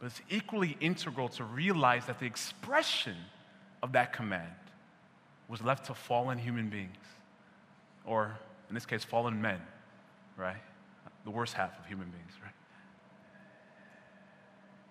But 0.01 0.08
it's 0.08 0.22
equally 0.31 0.77
integral 0.79 1.29
to 1.29 1.43
realize 1.43 2.08
that 2.08 2.20
the 2.20 2.25
expression 2.25 3.15
of 3.84 3.91
that 3.91 4.13
command 4.13 4.50
was 5.48 5.62
left 5.62 5.86
to 5.86 5.93
fallen 5.93 6.39
human 6.39 6.70
beings, 6.70 6.98
or 8.03 8.36
in 8.67 8.74
this 8.74 8.88
case, 8.88 9.03
fallen 9.03 9.39
men, 9.39 9.62
right? 10.38 10.58
The 11.24 11.29
worst 11.29 11.53
half 11.53 11.77
of 11.77 11.86
human 11.86 12.10
beings, 12.10 12.31
right? 12.41 12.53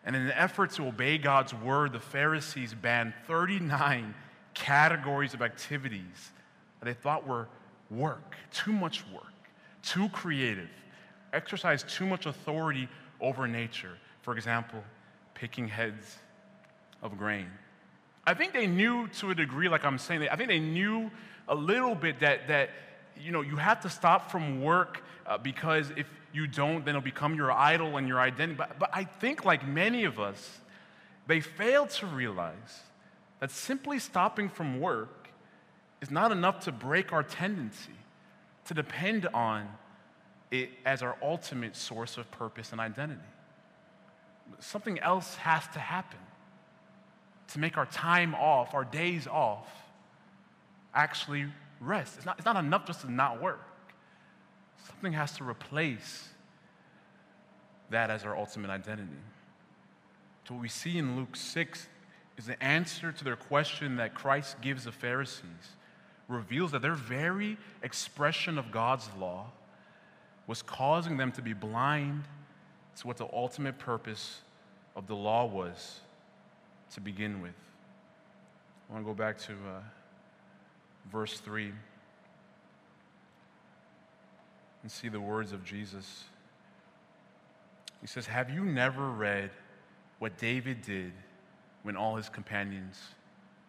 And 0.04 0.14
in 0.14 0.22
an 0.22 0.32
effort 0.32 0.70
to 0.72 0.86
obey 0.86 1.18
God's 1.18 1.52
word, 1.54 1.92
the 1.92 1.98
Pharisees 1.98 2.72
banned 2.72 3.12
39 3.26 4.14
categories 4.54 5.34
of 5.34 5.42
activities 5.42 6.30
that 6.78 6.86
they 6.86 6.94
thought 6.94 7.26
were 7.26 7.48
work, 7.90 8.36
too 8.52 8.72
much 8.72 9.04
work, 9.12 9.32
too 9.82 10.08
creative, 10.10 10.70
exercised 11.32 11.88
too 11.88 12.06
much 12.06 12.26
authority 12.26 12.88
over 13.20 13.48
nature. 13.48 13.98
For 14.22 14.36
example, 14.36 14.84
picking 15.34 15.68
heads 15.68 16.16
of 17.02 17.16
grain. 17.18 17.46
I 18.26 18.34
think 18.34 18.52
they 18.52 18.66
knew 18.66 19.08
to 19.18 19.30
a 19.30 19.34
degree, 19.34 19.68
like 19.68 19.84
I'm 19.84 19.98
saying, 19.98 20.28
I 20.28 20.36
think 20.36 20.48
they 20.48 20.60
knew 20.60 21.10
a 21.48 21.54
little 21.54 21.94
bit 21.94 22.20
that, 22.20 22.48
that 22.48 22.70
you 23.18 23.32
know, 23.32 23.40
you 23.40 23.56
have 23.56 23.80
to 23.80 23.90
stop 23.90 24.30
from 24.30 24.62
work 24.62 25.02
uh, 25.26 25.38
because 25.38 25.90
if 25.96 26.06
you 26.32 26.46
don't, 26.46 26.84
then 26.84 26.90
it'll 26.90 27.00
become 27.00 27.34
your 27.34 27.50
idol 27.50 27.96
and 27.96 28.06
your 28.06 28.20
identity. 28.20 28.56
But, 28.56 28.78
but 28.78 28.90
I 28.92 29.04
think, 29.04 29.44
like 29.44 29.66
many 29.66 30.04
of 30.04 30.20
us, 30.20 30.60
they 31.26 31.40
fail 31.40 31.86
to 31.86 32.06
realize 32.06 32.80
that 33.40 33.50
simply 33.50 33.98
stopping 33.98 34.48
from 34.48 34.80
work 34.80 35.30
is 36.00 36.10
not 36.10 36.32
enough 36.32 36.60
to 36.60 36.72
break 36.72 37.12
our 37.12 37.22
tendency 37.22 37.92
to 38.66 38.74
depend 38.74 39.26
on 39.34 39.68
it 40.50 40.70
as 40.84 41.02
our 41.02 41.16
ultimate 41.22 41.76
source 41.76 42.16
of 42.16 42.30
purpose 42.30 42.72
and 42.72 42.80
identity. 42.80 43.20
Something 44.58 44.98
else 44.98 45.36
has 45.36 45.66
to 45.68 45.78
happen 45.78 46.18
to 47.48 47.58
make 47.58 47.76
our 47.76 47.86
time 47.86 48.34
off, 48.34 48.74
our 48.74 48.84
days 48.84 49.26
off, 49.26 49.68
actually 50.94 51.46
rest. 51.80 52.16
It's 52.16 52.26
not, 52.26 52.36
it's 52.38 52.44
not 52.44 52.56
enough 52.56 52.86
just 52.86 53.00
to 53.02 53.10
not 53.10 53.40
work. 53.42 53.60
Something 54.86 55.12
has 55.12 55.32
to 55.38 55.44
replace 55.44 56.28
that 57.90 58.10
as 58.10 58.24
our 58.24 58.36
ultimate 58.36 58.70
identity. 58.70 59.18
So, 60.46 60.54
what 60.54 60.62
we 60.62 60.68
see 60.68 60.98
in 60.98 61.16
Luke 61.16 61.36
6 61.36 61.86
is 62.38 62.46
the 62.46 62.62
answer 62.62 63.12
to 63.12 63.24
their 63.24 63.36
question 63.36 63.96
that 63.96 64.14
Christ 64.14 64.60
gives 64.60 64.84
the 64.84 64.92
Pharisees, 64.92 65.76
reveals 66.28 66.72
that 66.72 66.82
their 66.82 66.94
very 66.94 67.58
expression 67.82 68.58
of 68.58 68.70
God's 68.70 69.08
law 69.18 69.46
was 70.46 70.62
causing 70.62 71.16
them 71.16 71.32
to 71.32 71.42
be 71.42 71.52
blind 71.52 72.24
to 72.96 73.06
what 73.06 73.16
the 73.16 73.28
ultimate 73.32 73.78
purpose 73.78 74.40
of 74.96 75.06
the 75.06 75.14
law 75.14 75.46
was 75.46 76.00
to 76.94 77.00
begin 77.00 77.40
with. 77.40 77.54
I 78.88 78.92
want 78.92 79.04
to 79.04 79.10
go 79.10 79.14
back 79.14 79.38
to 79.38 79.52
uh, 79.52 79.80
verse 81.12 81.38
3 81.38 81.72
and 84.82 84.90
see 84.90 85.08
the 85.08 85.20
words 85.20 85.52
of 85.52 85.64
Jesus. 85.64 86.24
He 88.00 88.06
says, 88.06 88.26
Have 88.26 88.50
you 88.50 88.64
never 88.64 89.08
read 89.08 89.50
what 90.18 90.38
David 90.38 90.82
did 90.82 91.12
when 91.82 91.96
all 91.96 92.16
his 92.16 92.28
companions 92.28 92.98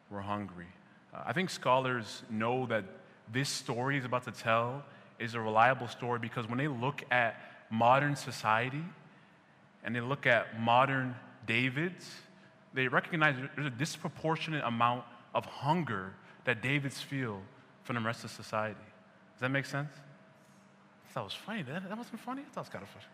were 0.09 0.21
hungry? 0.21 0.67
Uh, 1.13 1.23
I 1.25 1.33
think 1.33 1.49
scholars 1.49 2.23
know 2.29 2.65
that 2.67 2.83
this 3.31 3.49
story 3.49 3.97
is 3.97 4.05
about 4.05 4.23
to 4.23 4.31
tell 4.31 4.83
is 5.19 5.35
a 5.35 5.39
reliable 5.39 5.87
story 5.87 6.19
because 6.19 6.49
when 6.49 6.57
they 6.57 6.67
look 6.67 7.03
at 7.11 7.39
modern 7.69 8.15
society 8.15 8.83
and 9.83 9.95
they 9.95 10.01
look 10.01 10.25
at 10.27 10.59
modern 10.59 11.15
Davids, 11.47 12.09
they 12.73 12.87
recognize 12.87 13.35
there's 13.55 13.67
a 13.67 13.71
disproportionate 13.71 14.63
amount 14.63 15.03
of 15.33 15.45
hunger 15.45 16.13
that 16.45 16.61
Davids 16.61 17.01
feel 17.01 17.41
from 17.83 17.95
the 17.95 18.01
rest 18.01 18.23
of 18.23 18.31
society. 18.31 18.75
Does 19.33 19.41
that 19.41 19.49
make 19.49 19.65
sense? 19.65 19.89
I 21.09 21.11
thought 21.13 21.21
it 21.21 21.23
was 21.25 21.33
funny. 21.33 21.63
That, 21.63 21.89
that 21.89 21.97
wasn't 21.97 22.19
funny? 22.19 22.41
I 22.41 22.53
thought 22.53 22.61
it 22.61 22.63
was 22.63 22.69
kind 22.69 22.83
of 22.83 22.89
funny. 22.89 23.05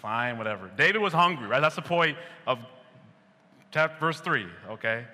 Fine, 0.00 0.38
whatever. 0.38 0.70
David 0.76 1.00
was 1.00 1.12
hungry, 1.12 1.46
right? 1.46 1.60
That's 1.60 1.76
the 1.76 1.82
point 1.82 2.16
of 2.46 2.58
chapter, 3.72 3.98
verse 3.98 4.20
3, 4.20 4.46
okay? 4.70 5.04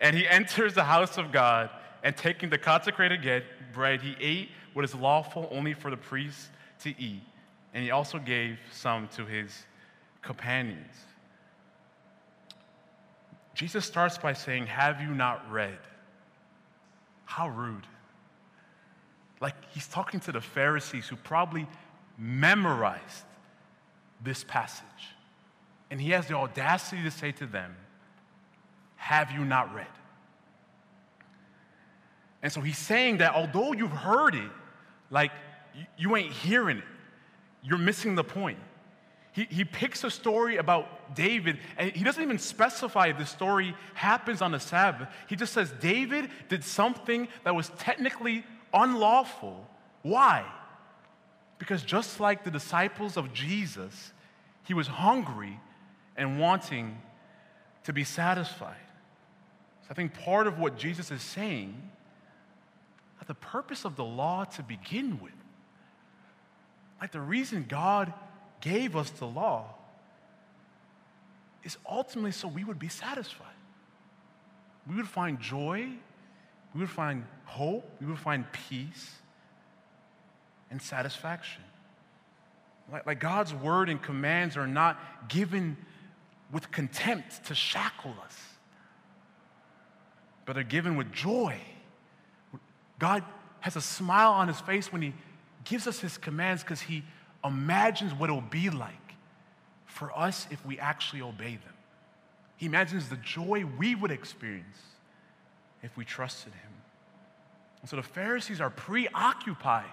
And 0.00 0.16
he 0.16 0.26
enters 0.26 0.74
the 0.74 0.84
house 0.84 1.18
of 1.18 1.30
God, 1.30 1.70
and 2.02 2.16
taking 2.16 2.50
the 2.50 2.58
consecrated 2.58 3.44
bread, 3.72 4.02
he 4.02 4.16
ate 4.20 4.50
what 4.72 4.84
is 4.84 4.94
lawful 4.94 5.48
only 5.52 5.74
for 5.74 5.90
the 5.90 5.96
priests 5.96 6.50
to 6.80 6.90
eat. 7.00 7.22
And 7.74 7.84
he 7.84 7.90
also 7.90 8.18
gave 8.18 8.58
some 8.72 9.08
to 9.16 9.24
his 9.24 9.64
companions. 10.22 10.94
Jesus 13.54 13.84
starts 13.84 14.16
by 14.18 14.32
saying, 14.32 14.66
Have 14.66 15.00
you 15.00 15.08
not 15.08 15.50
read? 15.50 15.78
How 17.24 17.48
rude. 17.48 17.86
Like 19.40 19.54
he's 19.70 19.86
talking 19.86 20.20
to 20.20 20.32
the 20.32 20.40
Pharisees 20.40 21.08
who 21.08 21.16
probably 21.16 21.66
memorized 22.16 23.24
this 24.22 24.44
passage. 24.44 24.86
And 25.90 26.00
he 26.00 26.10
has 26.10 26.26
the 26.28 26.34
audacity 26.34 27.02
to 27.02 27.10
say 27.10 27.32
to 27.32 27.46
them, 27.46 27.76
Have 28.96 29.30
you 29.32 29.44
not 29.44 29.74
read? 29.74 29.86
And 32.42 32.52
so 32.52 32.60
he's 32.60 32.78
saying 32.78 33.18
that 33.18 33.34
although 33.34 33.72
you've 33.72 33.90
heard 33.90 34.34
it, 34.34 34.50
like 35.10 35.32
you 35.96 36.16
ain't 36.16 36.32
hearing 36.32 36.78
it, 36.78 36.84
you're 37.62 37.78
missing 37.78 38.14
the 38.14 38.24
point. 38.24 38.58
He, 39.32 39.44
he 39.44 39.64
picks 39.64 40.04
a 40.04 40.10
story 40.10 40.58
about 40.58 41.14
David, 41.14 41.58
and 41.78 41.90
he 41.90 42.04
doesn't 42.04 42.22
even 42.22 42.38
specify 42.38 43.06
if 43.08 43.18
the 43.18 43.26
story 43.26 43.74
happens 43.94 44.42
on 44.42 44.52
the 44.52 44.60
Sabbath. 44.60 45.08
He 45.26 45.36
just 45.36 45.54
says 45.54 45.72
David 45.80 46.28
did 46.48 46.62
something 46.62 47.28
that 47.44 47.54
was 47.54 47.70
technically 47.78 48.44
unlawful. 48.74 49.66
Why? 50.02 50.44
Because 51.58 51.82
just 51.82 52.20
like 52.20 52.44
the 52.44 52.50
disciples 52.50 53.16
of 53.16 53.32
Jesus, 53.32 54.12
he 54.64 54.74
was 54.74 54.86
hungry 54.86 55.58
and 56.16 56.38
wanting 56.38 57.00
to 57.84 57.92
be 57.92 58.04
satisfied. 58.04 58.76
So 59.82 59.88
I 59.90 59.94
think 59.94 60.12
part 60.12 60.46
of 60.46 60.58
what 60.58 60.76
Jesus 60.76 61.10
is 61.10 61.22
saying 61.22 61.90
that 63.18 63.28
the 63.28 63.34
purpose 63.34 63.84
of 63.84 63.96
the 63.96 64.04
law 64.04 64.44
to 64.44 64.62
begin 64.62 65.20
with 65.20 65.32
like 67.00 67.12
the 67.12 67.20
reason 67.20 67.66
God 67.68 68.12
gave 68.62 68.96
us 68.96 69.10
the 69.10 69.26
law 69.26 69.74
is 71.62 71.76
ultimately 71.88 72.32
so 72.32 72.48
we 72.48 72.64
would 72.64 72.78
be 72.78 72.88
satisfied. 72.88 73.46
We 74.88 74.96
would 74.96 75.08
find 75.08 75.38
joy, 75.38 75.88
we 76.74 76.80
would 76.80 76.90
find 76.90 77.24
hope, 77.44 77.88
we 78.00 78.06
would 78.06 78.18
find 78.18 78.50
peace 78.52 79.12
and 80.70 80.80
satisfaction. 80.80 81.62
Like, 82.90 83.06
like 83.06 83.20
God's 83.20 83.52
word 83.52 83.88
and 83.88 84.02
commands 84.02 84.56
are 84.56 84.66
not 84.66 85.28
given 85.28 85.76
with 86.50 86.70
contempt 86.70 87.44
to 87.46 87.54
shackle 87.54 88.14
us, 88.24 88.38
but 90.46 90.56
are 90.56 90.62
given 90.62 90.96
with 90.96 91.12
joy. 91.12 91.58
God 92.98 93.22
has 93.60 93.76
a 93.76 93.80
smile 93.80 94.32
on 94.32 94.48
his 94.48 94.60
face 94.60 94.92
when 94.92 95.02
he 95.02 95.14
gives 95.64 95.86
us 95.86 96.00
his 96.00 96.18
commands 96.18 96.62
because 96.62 96.80
he 96.80 97.04
imagines 97.44 98.12
what 98.14 98.30
it 98.30 98.32
will 98.32 98.40
be 98.40 98.70
like 98.70 99.14
for 99.86 100.16
us 100.16 100.46
if 100.50 100.64
we 100.64 100.78
actually 100.78 101.22
obey 101.22 101.56
them. 101.56 101.74
He 102.56 102.66
imagines 102.66 103.08
the 103.08 103.16
joy 103.16 103.64
we 103.78 103.94
would 103.94 104.10
experience 104.10 104.78
if 105.82 105.96
we 105.96 106.04
trusted 106.04 106.52
him. 106.52 106.70
And 107.80 107.90
so 107.90 107.96
the 107.96 108.02
Pharisees 108.02 108.60
are 108.60 108.70
preoccupied 108.70 109.90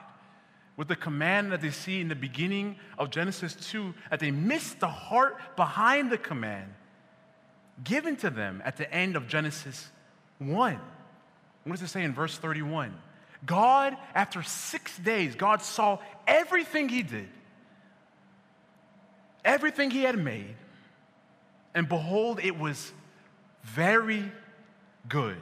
with 0.78 0.88
the 0.88 0.96
command 0.96 1.52
that 1.52 1.62
they 1.62 1.72
see 1.72 2.00
in 2.00 2.08
the 2.08 2.16
beginning 2.16 2.78
of 2.98 3.10
Genesis 3.10 3.54
2, 3.72 3.94
that 4.12 4.20
they 4.22 4.32
miss 4.32 4.74
the 4.76 4.88
heart 4.88 5.38
behind 5.58 6.10
the 6.10 6.18
command 6.18 6.74
given 7.84 8.16
to 8.18 8.30
them 8.30 8.62
at 8.64 8.78
the 8.78 8.92
end 8.94 9.16
of 9.16 9.28
Genesis 9.28 9.90
1. 10.38 10.80
What 11.64 11.74
does 11.74 11.82
it 11.82 11.90
say 11.90 12.04
in 12.04 12.14
verse 12.14 12.38
31? 12.38 12.94
God, 13.46 13.98
after 14.16 14.44
six 14.44 14.98
days, 14.98 15.36
God 15.36 15.62
saw 15.62 16.00
everything 16.28 16.90
he 16.90 17.04
did, 17.04 17.28
everything 19.44 19.92
he 19.92 20.04
had 20.04 20.18
made, 20.18 20.56
and 21.74 21.88
behold, 21.88 22.40
it 22.42 22.58
was 22.58 22.92
very 23.64 24.32
good. 25.08 25.38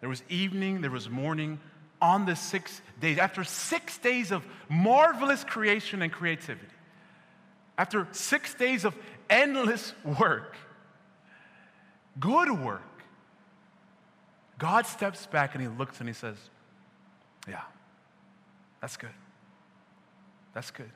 There 0.00 0.08
was 0.08 0.22
evening, 0.28 0.80
there 0.80 0.90
was 0.90 1.08
morning, 1.08 1.60
on 2.00 2.24
the 2.24 2.34
six 2.34 2.80
days, 3.00 3.18
after 3.18 3.44
six 3.44 3.98
days 3.98 4.32
of 4.32 4.46
marvelous 4.68 5.44
creation 5.44 6.02
and 6.02 6.12
creativity, 6.12 6.66
after 7.76 8.08
six 8.12 8.54
days 8.54 8.84
of 8.84 8.96
endless 9.28 9.92
work, 10.18 10.56
good 12.18 12.50
work, 12.50 12.82
God 14.58 14.86
steps 14.86 15.26
back 15.26 15.54
and 15.54 15.62
he 15.62 15.68
looks 15.68 16.00
and 16.00 16.08
he 16.08 16.12
says, 16.12 16.36
Yeah, 17.48 17.62
that's 18.80 18.96
good. 18.96 19.10
That's 20.54 20.70
good. 20.70 20.90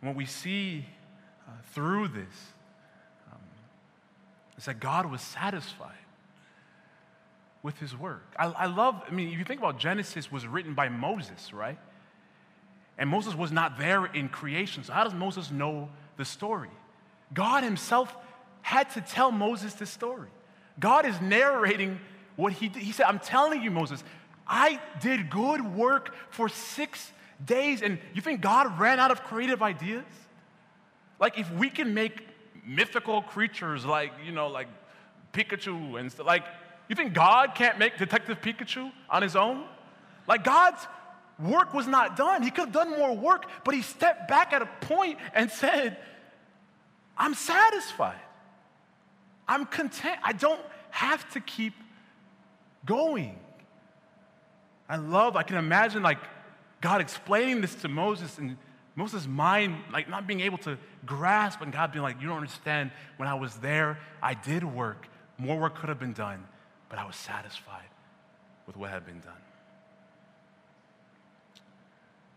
What 0.00 0.14
we 0.14 0.26
see 0.26 0.84
uh, 1.46 1.50
through 1.72 2.08
this 2.08 2.52
um, 3.32 3.40
is 4.56 4.66
that 4.66 4.80
God 4.80 5.06
was 5.06 5.20
satisfied 5.20 5.92
with 7.62 7.78
his 7.78 7.96
work. 7.96 8.34
I, 8.38 8.46
I 8.46 8.66
love, 8.66 9.02
I 9.08 9.12
mean, 9.12 9.28
if 9.32 9.38
you 9.38 9.44
think 9.44 9.60
about 9.60 9.78
Genesis 9.78 10.30
was 10.30 10.46
written 10.46 10.74
by 10.74 10.88
Moses, 10.88 11.52
right? 11.52 11.78
And 12.96 13.10
Moses 13.10 13.34
was 13.34 13.52
not 13.52 13.78
there 13.78 14.06
in 14.06 14.28
creation. 14.28 14.84
So 14.84 14.92
how 14.92 15.04
does 15.04 15.14
Moses 15.14 15.50
know 15.50 15.88
the 16.16 16.24
story? 16.24 16.70
God 17.34 17.64
himself 17.64 18.16
had 18.62 18.90
to 18.90 19.00
tell 19.00 19.30
Moses 19.30 19.74
the 19.74 19.86
story. 19.86 20.28
God 20.78 21.06
is 21.06 21.20
narrating 21.20 22.00
what 22.36 22.52
he 22.52 22.68
did. 22.68 22.82
He 22.82 22.92
said, 22.92 23.06
I'm 23.06 23.18
telling 23.18 23.62
you, 23.62 23.70
Moses, 23.70 24.02
I 24.46 24.80
did 25.00 25.30
good 25.30 25.74
work 25.74 26.14
for 26.30 26.48
six 26.48 27.12
days. 27.44 27.82
And 27.82 27.98
you 28.14 28.22
think 28.22 28.40
God 28.40 28.78
ran 28.78 29.00
out 29.00 29.10
of 29.10 29.24
creative 29.24 29.62
ideas? 29.62 30.04
Like, 31.20 31.38
if 31.38 31.50
we 31.52 31.70
can 31.70 31.94
make 31.94 32.26
mythical 32.64 33.22
creatures 33.22 33.84
like, 33.84 34.12
you 34.24 34.32
know, 34.32 34.48
like 34.48 34.68
Pikachu 35.32 35.98
and 35.98 36.10
stuff, 36.10 36.26
like, 36.26 36.44
you 36.88 36.96
think 36.96 37.12
God 37.12 37.54
can't 37.54 37.78
make 37.78 37.98
Detective 37.98 38.40
Pikachu 38.40 38.90
on 39.10 39.22
his 39.22 39.36
own? 39.36 39.64
Like 40.26 40.44
God's 40.44 40.86
work 41.38 41.74
was 41.74 41.86
not 41.86 42.16
done. 42.16 42.42
He 42.42 42.50
could 42.50 42.66
have 42.66 42.72
done 42.72 42.90
more 42.90 43.14
work, 43.16 43.46
but 43.64 43.74
he 43.74 43.82
stepped 43.82 44.28
back 44.28 44.52
at 44.52 44.62
a 44.62 44.66
point 44.82 45.18
and 45.34 45.50
said, 45.50 45.98
I'm 47.16 47.34
satisfied. 47.34 48.20
I'm 49.46 49.66
content. 49.66 50.18
I 50.22 50.32
don't 50.32 50.60
have 50.90 51.28
to 51.32 51.40
keep 51.40 51.74
going. 52.84 53.38
I 54.88 54.96
love, 54.96 55.36
I 55.36 55.42
can 55.42 55.56
imagine 55.56 56.02
like 56.02 56.18
God 56.80 57.00
explaining 57.00 57.60
this 57.60 57.74
to 57.76 57.88
Moses 57.88 58.38
and 58.38 58.56
Moses' 58.94 59.26
mind 59.26 59.76
like 59.92 60.08
not 60.08 60.26
being 60.26 60.40
able 60.40 60.58
to 60.58 60.78
grasp 61.06 61.60
and 61.60 61.72
God 61.72 61.92
being 61.92 62.02
like, 62.02 62.20
you 62.20 62.26
don't 62.26 62.36
understand. 62.36 62.90
When 63.16 63.28
I 63.28 63.34
was 63.34 63.54
there, 63.56 63.98
I 64.22 64.34
did 64.34 64.64
work. 64.64 65.08
More 65.38 65.58
work 65.58 65.76
could 65.76 65.88
have 65.88 66.00
been 66.00 66.12
done 66.12 66.44
but 66.88 66.98
I 66.98 67.04
was 67.04 67.16
satisfied 67.16 67.88
with 68.66 68.76
what 68.76 68.90
had 68.90 69.04
been 69.04 69.20
done. 69.20 69.32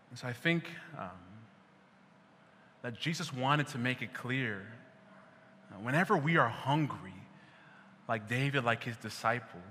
And 0.10 0.20
so 0.20 0.28
I 0.28 0.34
think 0.34 0.66
um, 0.98 1.10
that 2.82 3.00
Jesus 3.00 3.34
wanted 3.34 3.68
to 3.68 3.78
make 3.78 4.02
it 4.02 4.14
clear 4.14 4.66
uh, 5.72 5.76
whenever 5.76 6.18
we 6.18 6.38
are 6.38 6.50
hungry, 6.50 7.14
like 8.10 8.28
David, 8.28 8.66
like 8.66 8.84
his 8.84 8.98
disciples, 8.98 9.62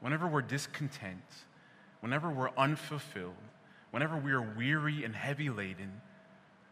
whenever 0.00 0.28
we're 0.28 0.42
discontent, 0.42 1.24
whenever 2.00 2.30
we're 2.30 2.50
unfulfilled, 2.56 3.34
whenever 3.92 4.16
we 4.16 4.32
are 4.32 4.42
weary 4.42 5.04
and 5.04 5.14
heavy 5.14 5.48
laden, 5.48 6.00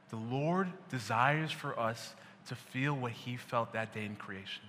the 0.08 0.16
Lord 0.16 0.66
desires 0.88 1.52
for 1.52 1.78
us 1.78 2.14
to 2.48 2.56
feel 2.56 2.94
what 2.94 3.12
he 3.12 3.36
felt 3.36 3.72
that 3.74 3.94
day 3.94 4.04
in 4.04 4.16
creation 4.16 4.64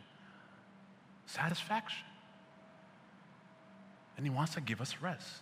satisfaction 1.26 2.06
and 4.22 4.26
He 4.26 4.30
wants 4.30 4.54
to 4.54 4.62
give 4.62 4.82
us 4.82 4.98
rest. 5.02 5.42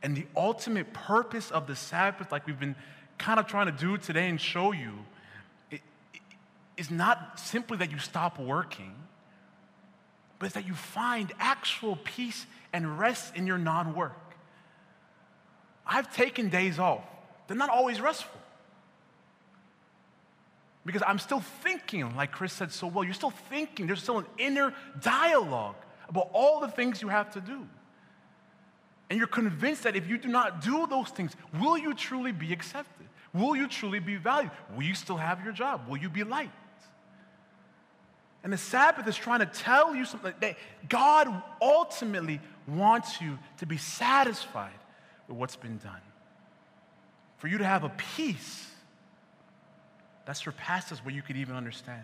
And 0.00 0.16
the 0.16 0.26
ultimate 0.36 0.92
purpose 0.92 1.50
of 1.50 1.66
the 1.66 1.74
Sabbath, 1.74 2.30
like 2.30 2.46
we've 2.46 2.60
been 2.60 2.76
kind 3.18 3.40
of 3.40 3.48
trying 3.48 3.66
to 3.66 3.72
do 3.72 3.98
today 3.98 4.28
and 4.28 4.40
show 4.40 4.70
you, 4.70 4.92
it, 5.72 5.80
it, 6.14 6.20
is 6.76 6.88
not 6.88 7.40
simply 7.40 7.78
that 7.78 7.90
you 7.90 7.98
stop 7.98 8.38
working, 8.38 8.94
but 10.38 10.46
it's 10.46 10.54
that 10.54 10.68
you 10.68 10.74
find 10.74 11.32
actual 11.40 11.98
peace 12.04 12.46
and 12.72 12.96
rest 12.96 13.34
in 13.34 13.44
your 13.44 13.58
non 13.58 13.92
work. 13.96 14.27
I've 15.88 16.14
taken 16.14 16.50
days 16.50 16.78
off, 16.78 17.02
they're 17.46 17.56
not 17.56 17.70
always 17.70 18.00
restful. 18.00 18.40
Because 20.84 21.02
I'm 21.06 21.18
still 21.18 21.40
thinking, 21.40 22.14
like 22.16 22.32
Chris 22.32 22.52
said 22.52 22.72
so 22.72 22.86
well, 22.86 23.04
you're 23.04 23.14
still 23.14 23.30
thinking, 23.30 23.86
there's 23.86 24.02
still 24.02 24.18
an 24.18 24.26
inner 24.38 24.74
dialogue 25.00 25.76
about 26.08 26.30
all 26.32 26.60
the 26.60 26.68
things 26.68 27.02
you 27.02 27.08
have 27.08 27.32
to 27.34 27.40
do. 27.40 27.66
And 29.10 29.18
you're 29.18 29.26
convinced 29.26 29.84
that 29.84 29.96
if 29.96 30.06
you 30.06 30.18
do 30.18 30.28
not 30.28 30.62
do 30.62 30.86
those 30.86 31.08
things, 31.08 31.32
will 31.58 31.78
you 31.78 31.94
truly 31.94 32.32
be 32.32 32.52
accepted? 32.52 33.06
Will 33.32 33.56
you 33.56 33.68
truly 33.68 33.98
be 33.98 34.16
valued? 34.16 34.50
Will 34.74 34.82
you 34.82 34.94
still 34.94 35.16
have 35.16 35.42
your 35.44 35.52
job? 35.52 35.88
Will 35.88 35.98
you 35.98 36.08
be 36.08 36.24
liked? 36.24 36.52
And 38.44 38.52
the 38.52 38.58
Sabbath 38.58 39.06
is 39.06 39.16
trying 39.16 39.40
to 39.40 39.46
tell 39.46 39.94
you 39.94 40.04
something 40.04 40.32
that 40.40 40.56
God 40.88 41.42
ultimately 41.60 42.40
wants 42.66 43.20
you 43.20 43.38
to 43.58 43.66
be 43.66 43.76
satisfied 43.76 44.72
what's 45.36 45.56
been 45.56 45.78
done. 45.78 46.00
For 47.36 47.48
you 47.48 47.58
to 47.58 47.64
have 47.64 47.84
a 47.84 47.90
peace 48.16 48.66
that 50.26 50.36
surpasses 50.36 51.04
what 51.04 51.14
you 51.14 51.22
could 51.22 51.36
even 51.36 51.54
understand. 51.54 52.02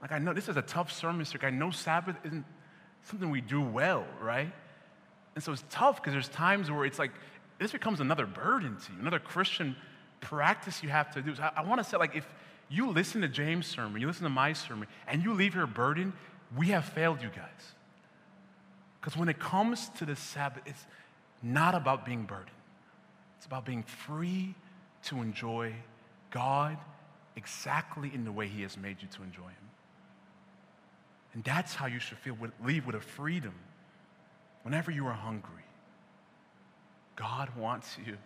Like, 0.00 0.12
I 0.12 0.18
know 0.18 0.32
this 0.32 0.48
is 0.48 0.56
a 0.56 0.62
tough 0.62 0.92
sermon 0.92 1.24
series. 1.24 1.44
I 1.44 1.50
know 1.50 1.70
Sabbath 1.70 2.16
isn't 2.24 2.44
something 3.04 3.30
we 3.30 3.40
do 3.40 3.60
well, 3.60 4.04
right? 4.20 4.52
And 5.34 5.42
so 5.42 5.52
it's 5.52 5.64
tough 5.70 5.96
because 5.96 6.12
there's 6.12 6.28
times 6.28 6.70
where 6.70 6.84
it's 6.84 6.98
like, 6.98 7.12
this 7.58 7.72
becomes 7.72 8.00
another 8.00 8.26
burden 8.26 8.76
to 8.76 8.92
you, 8.92 8.98
another 9.00 9.18
Christian 9.18 9.74
practice 10.20 10.82
you 10.82 10.90
have 10.90 11.12
to 11.14 11.22
do. 11.22 11.34
So 11.34 11.42
I, 11.42 11.52
I 11.56 11.64
want 11.64 11.82
to 11.82 11.84
say, 11.84 11.96
like, 11.96 12.14
if 12.14 12.26
you 12.68 12.90
listen 12.90 13.22
to 13.22 13.28
James' 13.28 13.66
sermon, 13.66 14.00
you 14.00 14.06
listen 14.06 14.24
to 14.24 14.28
my 14.28 14.52
sermon, 14.52 14.88
and 15.06 15.22
you 15.22 15.32
leave 15.32 15.54
here 15.54 15.66
burdened, 15.66 16.12
we 16.56 16.68
have 16.68 16.84
failed 16.84 17.22
you 17.22 17.28
guys. 17.28 17.74
Because 19.00 19.16
when 19.16 19.28
it 19.28 19.38
comes 19.38 19.88
to 19.90 20.04
the 20.04 20.16
Sabbath, 20.16 20.62
it's 20.66 20.84
not 21.42 21.74
about 21.74 22.04
being 22.04 22.24
burdened, 22.24 22.50
it's 23.36 23.46
about 23.46 23.64
being 23.64 23.82
free 23.82 24.54
to 25.04 25.16
enjoy 25.22 25.72
God 26.30 26.76
exactly 27.36 28.10
in 28.12 28.24
the 28.24 28.32
way 28.32 28.48
He 28.48 28.62
has 28.62 28.76
made 28.76 28.96
you 29.00 29.08
to 29.08 29.22
enjoy 29.22 29.42
Him. 29.42 29.66
And 31.34 31.44
that's 31.44 31.74
how 31.74 31.86
you 31.86 31.98
should 31.98 32.18
feel, 32.18 32.36
leave 32.64 32.86
with 32.86 32.96
a 32.96 33.00
freedom 33.00 33.54
whenever 34.62 34.90
you 34.90 35.06
are 35.06 35.12
hungry. 35.12 35.64
God 37.14 37.50
wants 37.56 37.96
you 38.04 38.16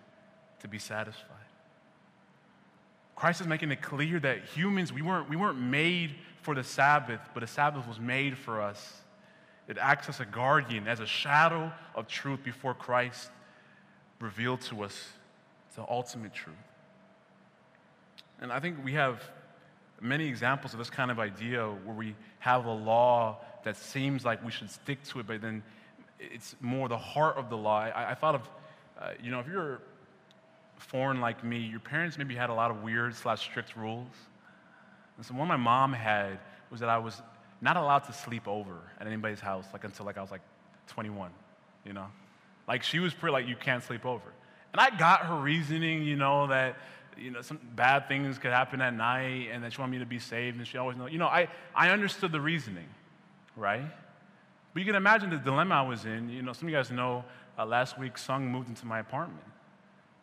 to 0.61 0.69
be 0.69 0.79
satisfied. 0.79 1.27
Christ 3.17 3.41
is 3.41 3.47
making 3.47 3.71
it 3.71 3.83
clear 3.83 4.19
that 4.21 4.45
humans, 4.45 4.93
we 4.93 5.03
weren't, 5.03 5.29
we 5.29 5.37
weren't 5.37 5.59
made 5.59 6.15
for 6.41 6.55
the 6.55 6.65
Sabbath, 6.65 7.21
but 7.35 7.41
the 7.41 7.47
Sabbath 7.47 7.87
was 7.87 8.01
made 8.01 8.39
for 8.39 8.63
us. 8.63 9.03
It 9.71 9.79
acts 9.81 10.09
as 10.09 10.19
a 10.19 10.25
guardian, 10.25 10.89
as 10.89 10.99
a 10.99 11.07
shadow 11.07 11.73
of 11.95 12.09
truth 12.09 12.43
before 12.43 12.75
Christ 12.75 13.31
revealed 14.19 14.63
to 14.63 14.83
us 14.83 15.13
the 15.77 15.83
ultimate 15.89 16.35
truth. 16.35 16.57
And 18.41 18.53
I 18.53 18.59
think 18.59 18.85
we 18.85 18.95
have 18.95 19.23
many 20.01 20.27
examples 20.27 20.73
of 20.73 20.81
this 20.81 20.91
kind 20.91 21.09
of 21.09 21.21
idea 21.21 21.67
where 21.67 21.95
we 21.95 22.17
have 22.41 22.65
a 22.65 22.73
law 22.73 23.39
that 23.63 23.77
seems 23.77 24.25
like 24.25 24.45
we 24.45 24.51
should 24.51 24.71
stick 24.71 25.05
to 25.05 25.21
it, 25.21 25.29
but 25.29 25.41
then 25.41 25.63
it's 26.19 26.57
more 26.61 26.89
the 26.89 26.99
heart 26.99 27.37
of 27.37 27.49
the 27.49 27.57
law. 27.57 27.79
I, 27.79 28.11
I 28.11 28.15
thought 28.15 28.35
of, 28.35 28.51
uh, 29.01 29.11
you 29.23 29.31
know, 29.31 29.39
if 29.39 29.47
you're 29.47 29.81
foreign 30.79 31.21
like 31.21 31.45
me, 31.45 31.59
your 31.59 31.79
parents 31.79 32.19
maybe 32.19 32.35
had 32.35 32.51
a 32.51 32.55
lot 32.55 32.73
of 32.73 32.83
weird 32.83 33.15
slash 33.15 33.43
strict 33.43 33.77
rules. 33.77 34.17
And 35.17 35.25
so 35.25 35.35
one 35.35 35.47
my 35.47 35.57
mom 35.57 35.93
had 35.93 36.41
was 36.71 36.81
that 36.81 36.89
I 36.89 36.99
was 36.99 37.23
not 37.61 37.77
allowed 37.77 38.01
to 38.01 38.13
sleep 38.13 38.49
over 38.49 38.77
at 38.99 39.07
anybody's 39.07 39.41
house 39.41 39.67
like 39.73 39.85
until 39.85 40.07
like 40.07 40.17
I 40.19 40.23
was 40.23 40.31
like 40.31 40.43
21, 40.89 41.31
you 41.85 41.93
know? 41.93 42.07
Like 42.67 42.83
she 42.83 42.99
was 42.99 43.13
pretty 43.13 43.33
like 43.33 43.47
you 43.47 43.57
can't 43.57 43.83
sleep 43.83 44.07
over. 44.07 44.33
And 44.73 44.81
I 44.81 44.97
got 44.97 45.27
her 45.27 45.37
reasoning, 45.37 46.03
you 46.03 46.17
know, 46.17 46.47
that 46.47 46.77
you 47.19 47.31
know 47.31 47.43
some 47.43 47.59
bad 47.75 48.09
things 48.09 48.39
could 48.39 48.53
happen 48.53 48.81
at 48.81 48.95
night 48.95 49.49
and 49.53 49.65
that 49.65 49.73
she 49.73 49.81
wanted 49.81 49.93
me 49.93 49.99
to 49.99 50.07
be 50.07 50.19
saved 50.19 50.57
and 50.57 50.67
she 50.67 50.79
always 50.79 50.97
know. 50.97 51.07
You 51.07 51.19
know, 51.19 51.27
I, 51.27 51.49
I 51.75 51.91
understood 51.91 52.33
the 52.33 52.41
reasoning, 52.41 52.89
right? 53.57 53.85
But 54.73 54.81
you 54.81 54.87
can 54.87 54.95
imagine 54.95 55.31
the 55.31 55.39
dilemma 55.39 55.75
I 55.75 55.83
was 55.83 56.05
in. 56.05 56.29
You 56.29 56.43
know, 56.43 56.53
some 56.53 56.69
of 56.69 56.71
you 56.71 56.77
guys 56.77 56.91
know 56.91 57.25
uh, 57.59 57.67
last 57.67 57.99
week 57.99 58.17
Sung 58.17 58.47
moved 58.47 58.69
into 58.69 58.87
my 58.87 59.01
apartment. 59.01 59.45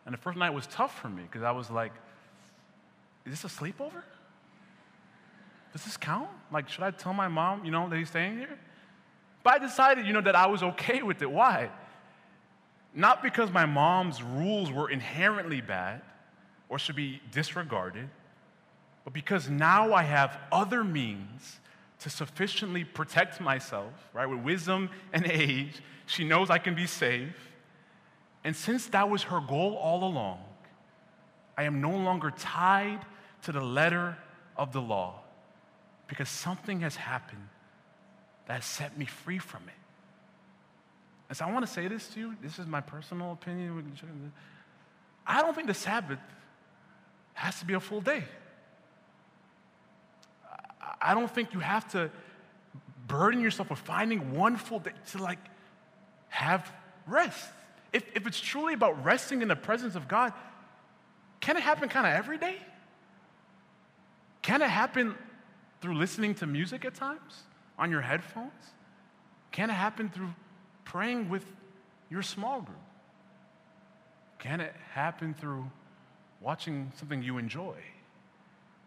And 0.06 0.14
the 0.14 0.18
first 0.18 0.38
night 0.38 0.50
was 0.50 0.66
tough 0.68 0.98
for 0.98 1.08
me 1.08 1.22
because 1.22 1.42
I 1.42 1.50
was 1.50 1.70
like, 1.70 1.92
is 3.26 3.42
this 3.42 3.44
a 3.44 3.54
sleepover? 3.54 4.02
Does 5.72 5.84
this 5.84 5.96
count? 5.96 6.28
Like, 6.52 6.68
should 6.68 6.84
I 6.84 6.90
tell 6.90 7.12
my 7.12 7.28
mom, 7.28 7.64
you 7.64 7.70
know, 7.70 7.88
that 7.88 7.96
he's 7.96 8.08
staying 8.08 8.38
here? 8.38 8.58
But 9.42 9.54
I 9.54 9.58
decided, 9.58 10.06
you 10.06 10.12
know, 10.12 10.20
that 10.22 10.36
I 10.36 10.46
was 10.46 10.62
okay 10.62 11.02
with 11.02 11.22
it. 11.22 11.30
Why? 11.30 11.70
Not 12.94 13.22
because 13.22 13.50
my 13.50 13.66
mom's 13.66 14.22
rules 14.22 14.72
were 14.72 14.90
inherently 14.90 15.60
bad 15.60 16.02
or 16.68 16.78
should 16.78 16.96
be 16.96 17.20
disregarded, 17.32 18.08
but 19.04 19.12
because 19.12 19.48
now 19.48 19.92
I 19.92 20.02
have 20.02 20.38
other 20.50 20.84
means 20.84 21.60
to 22.00 22.10
sufficiently 22.10 22.84
protect 22.84 23.40
myself, 23.40 23.92
right? 24.12 24.26
With 24.26 24.40
wisdom 24.40 24.90
and 25.12 25.26
age, 25.26 25.80
she 26.06 26.24
knows 26.24 26.50
I 26.50 26.58
can 26.58 26.74
be 26.74 26.86
safe. 26.86 27.34
And 28.44 28.54
since 28.54 28.86
that 28.88 29.08
was 29.08 29.24
her 29.24 29.40
goal 29.40 29.74
all 29.76 30.04
along, 30.04 30.40
I 31.56 31.64
am 31.64 31.80
no 31.80 31.90
longer 31.90 32.30
tied 32.30 33.00
to 33.42 33.52
the 33.52 33.60
letter 33.60 34.16
of 34.56 34.72
the 34.72 34.80
law 34.80 35.20
because 36.08 36.28
something 36.28 36.80
has 36.80 36.96
happened 36.96 37.48
that 38.46 38.64
set 38.64 38.98
me 38.98 39.04
free 39.04 39.38
from 39.38 39.62
it. 39.68 39.74
And 41.28 41.36
so 41.36 41.44
I 41.44 41.52
want 41.52 41.66
to 41.66 41.72
say 41.72 41.86
this 41.86 42.08
to 42.08 42.20
you. 42.20 42.36
This 42.42 42.58
is 42.58 42.66
my 42.66 42.80
personal 42.80 43.32
opinion. 43.32 43.92
I 45.26 45.42
don't 45.42 45.54
think 45.54 45.66
the 45.66 45.74
Sabbath 45.74 46.18
has 47.34 47.58
to 47.60 47.66
be 47.66 47.74
a 47.74 47.80
full 47.80 48.00
day. 48.00 48.24
I 51.00 51.14
don't 51.14 51.30
think 51.30 51.52
you 51.52 51.60
have 51.60 51.86
to 51.92 52.10
burden 53.06 53.40
yourself 53.40 53.70
with 53.70 53.78
finding 53.78 54.34
one 54.34 54.56
full 54.56 54.80
day 54.80 54.92
to 55.12 55.18
like 55.18 55.38
have 56.28 56.72
rest. 57.06 57.48
If, 57.92 58.04
if 58.14 58.26
it's 58.26 58.40
truly 58.40 58.74
about 58.74 59.04
resting 59.04 59.42
in 59.42 59.48
the 59.48 59.56
presence 59.56 59.94
of 59.94 60.08
God, 60.08 60.32
can 61.40 61.56
it 61.56 61.62
happen 61.62 61.88
kind 61.88 62.06
of 62.06 62.12
every 62.12 62.38
day? 62.38 62.56
Can 64.42 64.62
it 64.62 64.68
happen 64.68 65.14
through 65.80 65.96
listening 65.96 66.34
to 66.36 66.46
music 66.46 66.84
at 66.84 66.94
times 66.94 67.44
on 67.78 67.90
your 67.90 68.00
headphones? 68.00 68.52
Can 69.52 69.70
it 69.70 69.74
happen 69.74 70.08
through 70.08 70.34
praying 70.84 71.28
with 71.28 71.44
your 72.10 72.22
small 72.22 72.60
group? 72.60 72.78
Can 74.38 74.60
it 74.60 74.74
happen 74.92 75.34
through 75.34 75.70
watching 76.40 76.92
something 76.96 77.22
you 77.22 77.38
enjoy? 77.38 77.76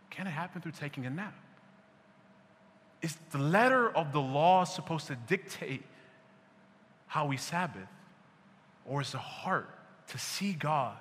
Can 0.10 0.28
it 0.28 0.32
happen 0.32 0.62
through 0.62 0.74
taking 0.74 1.06
a 1.06 1.10
nap? 1.10 1.34
Is 3.02 3.18
the 3.32 3.40
letter 3.40 3.90
of 3.96 4.12
the 4.12 4.22
law 4.22 4.64
supposed 4.64 5.08
to 5.08 5.16
dictate 5.16 5.84
how 7.08 7.26
we 7.26 7.38
Sabbath? 7.38 7.90
Or 8.86 9.02
is 9.02 9.12
the 9.12 9.18
heart 9.18 9.70
to 10.08 10.18
see 10.18 10.54
God 10.54 10.98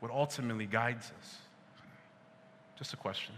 what 0.00 0.10
ultimately 0.10 0.66
guides 0.66 1.12
us? 1.18 1.36
Just 2.76 2.92
a 2.92 2.96
question. 2.96 3.34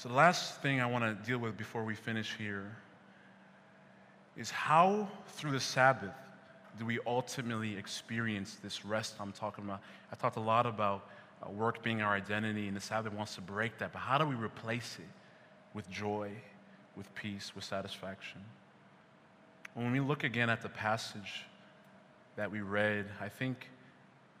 So, 0.00 0.08
the 0.08 0.14
last 0.14 0.62
thing 0.62 0.80
I 0.80 0.86
want 0.86 1.04
to 1.04 1.26
deal 1.28 1.36
with 1.36 1.58
before 1.58 1.84
we 1.84 1.94
finish 1.94 2.34
here 2.38 2.74
is 4.34 4.50
how, 4.50 5.06
through 5.26 5.50
the 5.50 5.60
Sabbath, 5.60 6.14
do 6.78 6.86
we 6.86 6.98
ultimately 7.06 7.76
experience 7.76 8.56
this 8.62 8.86
rest 8.86 9.16
I'm 9.20 9.32
talking 9.32 9.62
about? 9.62 9.82
I 10.10 10.16
talked 10.16 10.38
a 10.38 10.40
lot 10.40 10.64
about 10.64 11.06
uh, 11.42 11.50
work 11.50 11.82
being 11.82 12.00
our 12.00 12.14
identity, 12.14 12.66
and 12.66 12.74
the 12.74 12.80
Sabbath 12.80 13.12
wants 13.12 13.34
to 13.34 13.42
break 13.42 13.76
that. 13.76 13.92
But 13.92 13.98
how 13.98 14.16
do 14.16 14.24
we 14.24 14.36
replace 14.36 14.96
it 14.98 15.08
with 15.74 15.90
joy, 15.90 16.30
with 16.96 17.14
peace, 17.14 17.54
with 17.54 17.64
satisfaction? 17.64 18.40
When 19.74 19.92
we 19.92 20.00
look 20.00 20.24
again 20.24 20.48
at 20.48 20.62
the 20.62 20.70
passage 20.70 21.44
that 22.36 22.50
we 22.50 22.62
read, 22.62 23.04
I 23.20 23.28
think 23.28 23.68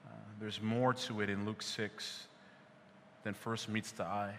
uh, 0.06 0.10
there's 0.40 0.62
more 0.62 0.94
to 0.94 1.20
it 1.20 1.28
in 1.28 1.44
Luke 1.44 1.60
6 1.60 2.28
than 3.24 3.34
first 3.34 3.68
meets 3.68 3.92
the 3.92 4.04
eye. 4.04 4.36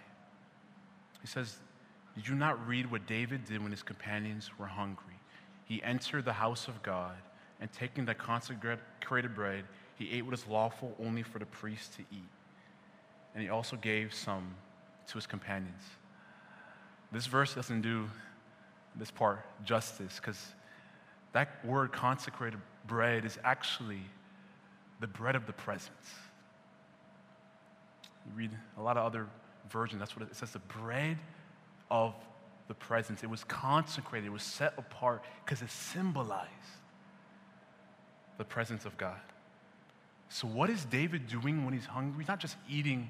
He 1.22 1.28
says, 1.28 1.58
Did 2.16 2.28
you 2.28 2.36
not 2.36 2.68
read 2.68 2.92
what 2.92 3.06
David 3.08 3.46
did 3.46 3.62
when 3.62 3.72
his 3.72 3.84
companions 3.84 4.50
were 4.58 4.68
hungry? 4.68 5.20
He 5.66 5.82
entered 5.84 6.26
the 6.26 6.34
house 6.34 6.68
of 6.68 6.84
God, 6.84 7.16
and 7.62 7.72
taking 7.72 8.06
the 8.06 8.16
consecrated 8.16 9.36
bread, 9.36 9.64
he 9.96 10.12
ate 10.12 10.26
what 10.26 10.34
is 10.34 10.48
lawful 10.48 10.96
only 11.00 11.22
for 11.22 11.38
the 11.38 11.46
priest 11.46 11.94
to 11.94 12.02
eat. 12.12 12.30
And 13.34 13.44
he 13.44 13.50
also 13.50 13.76
gave 13.76 14.14
some 14.14 14.56
to 15.08 15.14
his 15.14 15.28
companions. 15.28 15.84
This 17.12 17.28
verse 17.28 17.54
doesn't 17.54 17.82
do 17.82 18.10
this 18.96 19.12
part 19.12 19.46
justice 19.64 20.16
because 20.16 20.54
that 21.34 21.64
word 21.64 21.92
consecrated 21.92 22.60
bread 22.88 23.26
is 23.26 23.38
actually 23.44 24.02
the 25.00 25.08
bread 25.08 25.36
of 25.36 25.46
the 25.46 25.54
presence. 25.54 26.16
You 28.26 28.34
read 28.36 28.52
a 28.78 28.82
lot 28.82 28.98
of 28.98 29.06
other 29.06 29.28
version, 29.70 30.00
that's 30.00 30.16
what 30.16 30.28
it 30.30 30.36
says 30.36 30.52
the 30.52 30.60
bread 30.60 31.18
of 31.90 32.14
the 32.68 32.74
presence. 32.74 33.24
It 33.24 33.30
was 33.30 33.44
consecrated, 33.44 34.28
it 34.28 34.32
was 34.32 34.44
set 34.44 34.74
apart 34.78 35.24
because 35.44 35.62
it 35.62 35.70
symbolized 35.70 36.50
the 38.38 38.46
presence 38.46 38.86
of 38.86 38.98
God. 38.98 39.20
So, 40.30 40.48
what 40.48 40.70
is 40.70 40.86
David 40.86 41.28
doing 41.28 41.66
when 41.66 41.74
he's 41.74 41.86
hungry? 41.86 42.24
He's 42.24 42.30
not 42.30 42.40
just 42.40 42.56
eating 42.70 43.10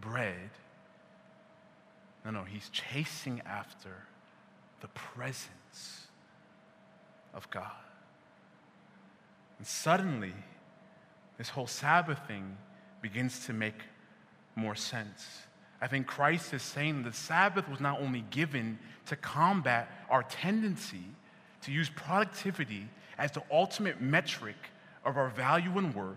bread. 0.00 0.50
No, 2.24 2.30
no, 2.30 2.44
he's 2.44 2.68
chasing 2.70 3.42
after 3.44 3.90
the 4.80 4.88
presence 4.88 6.06
of 7.34 7.50
God. 7.50 7.72
And 9.58 9.66
suddenly, 9.66 10.34
this 11.36 11.48
whole 11.48 11.66
Sabbath 11.66 12.20
thing 12.26 12.56
begins 13.02 13.46
to 13.46 13.52
make 13.52 13.82
more 14.54 14.74
sense. 14.74 15.26
I 15.80 15.86
think 15.86 16.06
Christ 16.06 16.52
is 16.52 16.62
saying 16.62 17.04
the 17.04 17.12
Sabbath 17.12 17.68
was 17.68 17.80
not 17.80 18.00
only 18.00 18.24
given 18.30 18.78
to 19.06 19.16
combat 19.16 19.90
our 20.10 20.22
tendency 20.24 21.04
to 21.62 21.72
use 21.72 21.88
productivity 21.88 22.88
as 23.16 23.32
the 23.32 23.42
ultimate 23.50 24.00
metric 24.00 24.56
of 25.04 25.16
our 25.16 25.28
value 25.28 25.78
and 25.78 25.94
worth, 25.94 26.16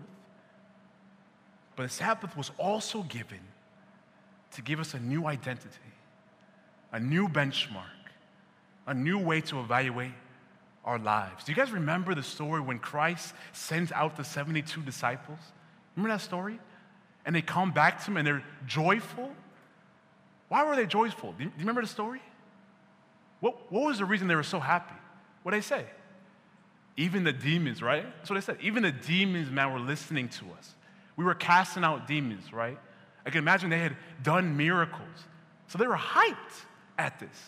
but 1.76 1.84
the 1.84 1.88
Sabbath 1.88 2.36
was 2.36 2.50
also 2.58 3.02
given 3.04 3.40
to 4.52 4.62
give 4.62 4.80
us 4.80 4.94
a 4.94 5.00
new 5.00 5.26
identity, 5.26 5.68
a 6.92 7.00
new 7.00 7.28
benchmark, 7.28 7.84
a 8.86 8.94
new 8.94 9.18
way 9.18 9.40
to 9.40 9.60
evaluate 9.60 10.12
our 10.84 10.98
lives. 10.98 11.44
Do 11.44 11.52
you 11.52 11.56
guys 11.56 11.70
remember 11.70 12.14
the 12.14 12.22
story 12.22 12.60
when 12.60 12.78
Christ 12.78 13.34
sends 13.52 13.92
out 13.92 14.16
the 14.16 14.24
72 14.24 14.82
disciples? 14.82 15.38
Remember 15.96 16.14
that 16.14 16.20
story? 16.20 16.58
And 17.24 17.34
they 17.34 17.42
come 17.42 17.70
back 17.70 18.00
to 18.00 18.10
him 18.10 18.16
and 18.16 18.26
they're 18.26 18.44
joyful 18.66 19.30
why 20.52 20.64
were 20.64 20.76
they 20.76 20.84
joyful? 20.84 21.32
Do 21.32 21.44
you, 21.44 21.52
remember 21.60 21.80
the 21.80 21.88
story? 21.88 22.20
What, 23.40 23.72
what 23.72 23.86
was 23.86 23.96
the 24.00 24.04
reason 24.04 24.28
they 24.28 24.34
were 24.34 24.42
so 24.42 24.60
happy? 24.60 24.94
What 25.42 25.52
did 25.52 25.62
they 25.62 25.66
say? 25.66 25.86
Even 26.98 27.24
the 27.24 27.32
demons, 27.32 27.80
right? 27.80 28.04
That's 28.18 28.28
what 28.28 28.34
they 28.34 28.42
said. 28.42 28.58
Even 28.60 28.82
the 28.82 28.92
demons, 28.92 29.50
man, 29.50 29.72
were 29.72 29.80
listening 29.80 30.28
to 30.28 30.44
us. 30.58 30.74
We 31.16 31.24
were 31.24 31.34
casting 31.34 31.84
out 31.84 32.06
demons, 32.06 32.52
right? 32.52 32.78
I 33.24 33.30
can 33.30 33.38
imagine 33.38 33.70
they 33.70 33.78
had 33.78 33.96
done 34.22 34.54
miracles. 34.54 35.24
So 35.68 35.78
they 35.78 35.86
were 35.86 35.96
hyped 35.96 36.66
at 36.98 37.18
this. 37.18 37.46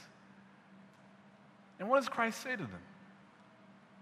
And 1.78 1.90
what 1.90 1.96
does 2.00 2.08
Christ 2.08 2.40
say 2.42 2.52
to 2.52 2.56
them? 2.56 2.82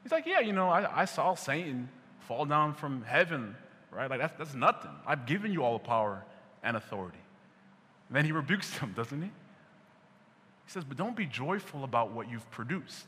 He's 0.05 0.12
like, 0.12 0.27
Yeah, 0.27 0.38
you 0.38 0.53
know, 0.53 0.69
I, 0.69 1.01
I 1.03 1.05
saw 1.07 1.35
Satan 1.35 1.88
fall 2.21 2.45
down 2.45 2.75
from 2.75 3.03
heaven, 3.03 3.57
right? 3.91 4.09
Like, 4.09 4.21
that's, 4.21 4.38
that's 4.38 4.55
nothing. 4.55 4.93
I've 5.05 5.27
given 5.27 5.53
you 5.53 5.65
all 5.65 5.73
the 5.73 5.85
power 5.85 6.25
and 6.62 6.77
authority. 6.77 7.19
And 8.12 8.18
then 8.18 8.27
he 8.27 8.33
rebukes 8.33 8.79
them, 8.79 8.92
doesn't 8.94 9.22
he? 9.22 9.29
He 9.29 10.70
says, 10.70 10.85
But 10.85 10.98
don't 10.98 11.16
be 11.16 11.25
joyful 11.25 11.83
about 11.83 12.12
what 12.12 12.31
you've 12.31 12.48
produced. 12.51 13.07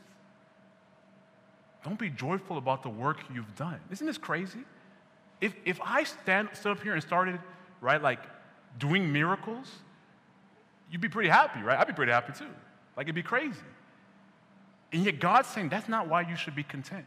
don't 1.83 1.99
be 1.99 2.09
joyful 2.09 2.57
about 2.57 2.81
the 2.81 2.89
work 2.89 3.19
you've 3.31 3.55
done. 3.55 3.79
Isn't 3.91 4.07
this 4.07 4.17
crazy? 4.17 4.63
If, 5.41 5.53
if 5.63 5.79
I 5.83 6.05
stand, 6.05 6.49
stood 6.53 6.71
up 6.71 6.81
here 6.81 6.93
and 6.93 7.03
started, 7.03 7.39
right, 7.81 8.01
like 8.01 8.19
doing 8.79 9.13
miracles, 9.13 9.71
you'd 10.89 11.01
be 11.01 11.09
pretty 11.09 11.29
happy, 11.29 11.61
right? 11.61 11.77
I'd 11.77 11.85
be 11.85 11.93
pretty 11.93 12.11
happy 12.11 12.33
too. 12.33 12.49
Like 12.97 13.05
it'd 13.05 13.13
be 13.13 13.21
crazy. 13.21 13.59
And 14.91 15.05
yet 15.05 15.19
God's 15.19 15.49
saying 15.49 15.69
that's 15.69 15.87
not 15.87 16.07
why 16.07 16.21
you 16.21 16.35
should 16.35 16.55
be 16.55 16.63
content. 16.63 17.05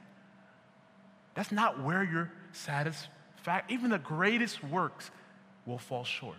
That's 1.34 1.50
not 1.50 1.82
where 1.82 2.04
your 2.04 2.30
satisfaction, 2.52 3.74
even 3.74 3.90
the 3.90 3.98
greatest 3.98 4.62
works 4.62 5.10
will 5.66 5.78
fall 5.78 6.04
short. 6.04 6.36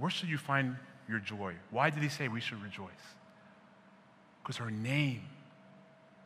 Where 0.00 0.10
should 0.10 0.30
you 0.30 0.38
find 0.38 0.76
your 1.08 1.18
joy? 1.18 1.54
Why 1.70 1.90
did 1.90 2.02
he 2.02 2.08
say 2.08 2.26
we 2.26 2.40
should 2.40 2.62
rejoice? 2.62 2.88
Because 4.42 4.56
her 4.56 4.70
name 4.70 5.22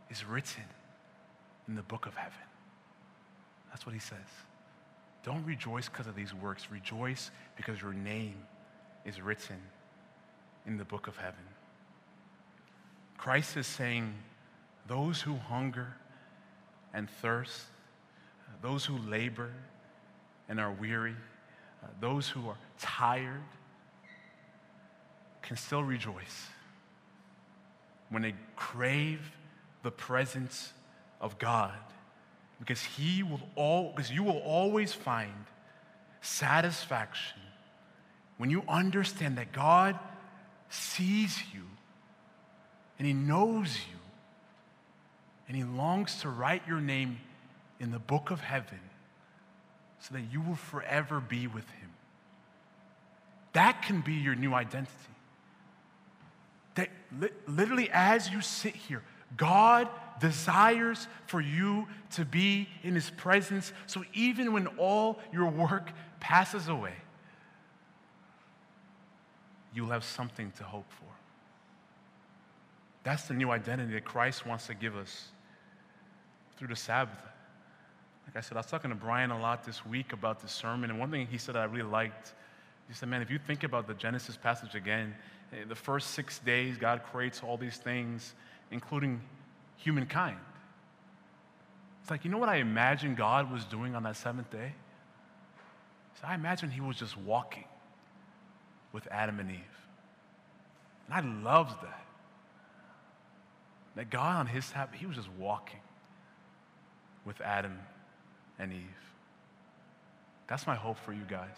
is 0.09 0.25
written 0.25 0.63
in 1.69 1.75
the 1.75 1.83
book 1.83 2.07
of 2.07 2.15
heaven. 2.15 2.39
That's 3.71 3.85
what 3.85 3.93
he 3.93 4.01
says. 4.01 4.17
Don't 5.25 5.45
rejoice 5.45 5.89
because 5.89 6.07
of 6.07 6.15
these 6.15 6.33
works. 6.33 6.69
Rejoice 6.71 7.33
because 7.57 7.83
your 7.83 7.93
name 7.93 8.37
is 9.05 9.21
written 9.21 9.57
in 10.67 10.77
the 10.77 10.85
book 10.85 11.09
of 11.09 11.17
heaven. 11.17 11.35
Christ 13.19 13.57
is 13.57 13.67
saying, 13.67 14.15
those 14.87 15.21
who 15.21 15.35
hunger 15.35 15.95
and 16.93 17.09
thirst, 17.11 17.63
those 18.63 18.85
who 18.85 18.99
labor 18.99 19.51
and 20.49 20.61
are 20.61 20.73
weary, 20.73 21.17
uh, 21.83 21.87
those 22.01 22.29
who 22.29 22.49
are 22.49 22.57
tired, 22.79 23.43
can 25.45 25.57
still 25.57 25.85
rejoice 25.85 26.49
when 28.09 28.23
they 28.23 28.35
crave 28.57 29.21
the 29.83 29.91
presence 29.91 30.73
of 31.21 31.39
God 31.39 31.75
because 32.59 32.83
he 32.83 33.23
will 33.23 33.41
all 33.55 33.93
because 33.95 34.11
you 34.11 34.23
will 34.23 34.39
always 34.39 34.93
find 34.93 35.33
satisfaction 36.21 37.41
when 38.39 38.51
you 38.51 38.63
understand 38.69 39.37
that 39.39 39.53
God 39.53 39.99
sees 40.71 41.39
you 41.53 41.63
and 42.99 43.07
he 43.07 43.13
knows 43.13 43.77
you 43.77 43.99
and 45.47 45.57
he 45.57 45.63
longs 45.63 46.21
to 46.23 46.29
write 46.31 46.63
your 46.67 46.81
name 46.81 47.19
in 47.79 47.91
the 47.91 47.99
book 47.99 48.31
of 48.31 48.41
heaven 48.41 48.81
so 50.01 50.15
that 50.15 50.23
you 50.33 50.41
will 50.41 50.57
forever 50.57 51.21
be 51.21 51.47
with 51.47 51.69
him. 51.71 51.91
That 53.53 53.83
can 53.83 54.01
be 54.01 54.15
your 54.15 54.35
new 54.35 54.55
identity. 54.55 54.91
That 56.75 56.89
li- 57.19 57.29
literally, 57.47 57.91
as 57.93 58.31
you 58.31 58.41
sit 58.41 58.75
here, 58.75 59.03
God 59.37 59.89
desires 60.21 61.09
for 61.27 61.41
you 61.41 61.87
to 62.13 62.25
be 62.25 62.69
in 62.83 62.95
His 62.95 63.11
presence. 63.11 63.73
So 63.87 64.05
even 64.15 64.53
when 64.53 64.67
all 64.79 65.19
your 65.33 65.51
work 65.51 65.91
passes 66.21 66.69
away, 66.69 66.95
you'll 69.75 69.91
have 69.91 70.05
something 70.05 70.53
to 70.53 70.65
hope 70.65 70.91
for. 70.91 71.05
That's 73.03 73.25
the 73.25 73.35
new 73.35 73.51
identity 73.51 73.93
that 73.95 74.05
Christ 74.05 74.47
wants 74.47 74.67
to 74.69 74.75
give 74.75 74.97
us 74.97 75.29
through 76.57 76.69
the 76.69 76.77
Sabbath. 76.77 77.19
Like 78.27 78.37
I 78.37 78.41
said, 78.41 78.57
I 78.57 78.61
was 78.61 78.67
talking 78.67 78.91
to 78.91 78.97
Brian 78.97 79.31
a 79.31 79.39
lot 79.39 79.65
this 79.65 79.85
week 79.85 80.13
about 80.13 80.41
this 80.41 80.53
sermon, 80.53 80.91
and 80.91 80.99
one 80.99 81.11
thing 81.11 81.27
he 81.27 81.37
said 81.37 81.57
I 81.57 81.65
really 81.65 81.89
liked, 81.89 82.33
he 82.89 82.95
said, 82.95 83.09
Man, 83.09 83.21
if 83.21 83.31
you 83.31 83.39
think 83.39 83.65
about 83.65 83.87
the 83.87 83.95
Genesis 83.95 84.37
passage 84.37 84.75
again, 84.75 85.15
eh, 85.53 85.65
the 85.69 85.75
first 85.75 86.13
six 86.13 86.39
days, 86.41 86.77
God 86.77 87.03
creates 87.11 87.43
all 87.43 87.57
these 87.57 87.77
things, 87.77 88.35
including 88.71 89.21
humankind. 89.77 90.39
It's 92.03 92.11
like, 92.11 92.25
you 92.25 92.31
know 92.31 92.39
what 92.39 92.49
I 92.49 92.57
imagine 92.57 93.15
God 93.15 93.51
was 93.51 93.65
doing 93.65 93.95
on 93.95 94.03
that 94.03 94.17
seventh 94.17 94.51
day? 94.51 94.75
So 96.21 96.27
I 96.29 96.35
imagine 96.35 96.71
he 96.71 96.81
was 96.81 96.97
just 96.97 97.17
walking 97.17 97.65
with 98.93 99.09
Adam 99.11 99.41
and 99.41 99.51
Eve. 99.51 99.59
And 101.09 101.15
I 101.15 101.51
loved 101.51 101.83
that. 101.83 102.05
That 103.97 104.11
God 104.11 104.37
on 104.37 104.47
his 104.47 104.65
Sabbath, 104.65 104.99
he 104.99 105.07
was 105.07 105.17
just 105.17 105.31
walking 105.39 105.81
with 107.25 107.41
Adam 107.41 107.79
and 108.59 108.73
Eve. 108.73 108.81
That's 110.47 110.67
my 110.67 110.75
hope 110.75 110.99
for 110.99 111.13
you 111.13 111.25
guys. 111.29 111.57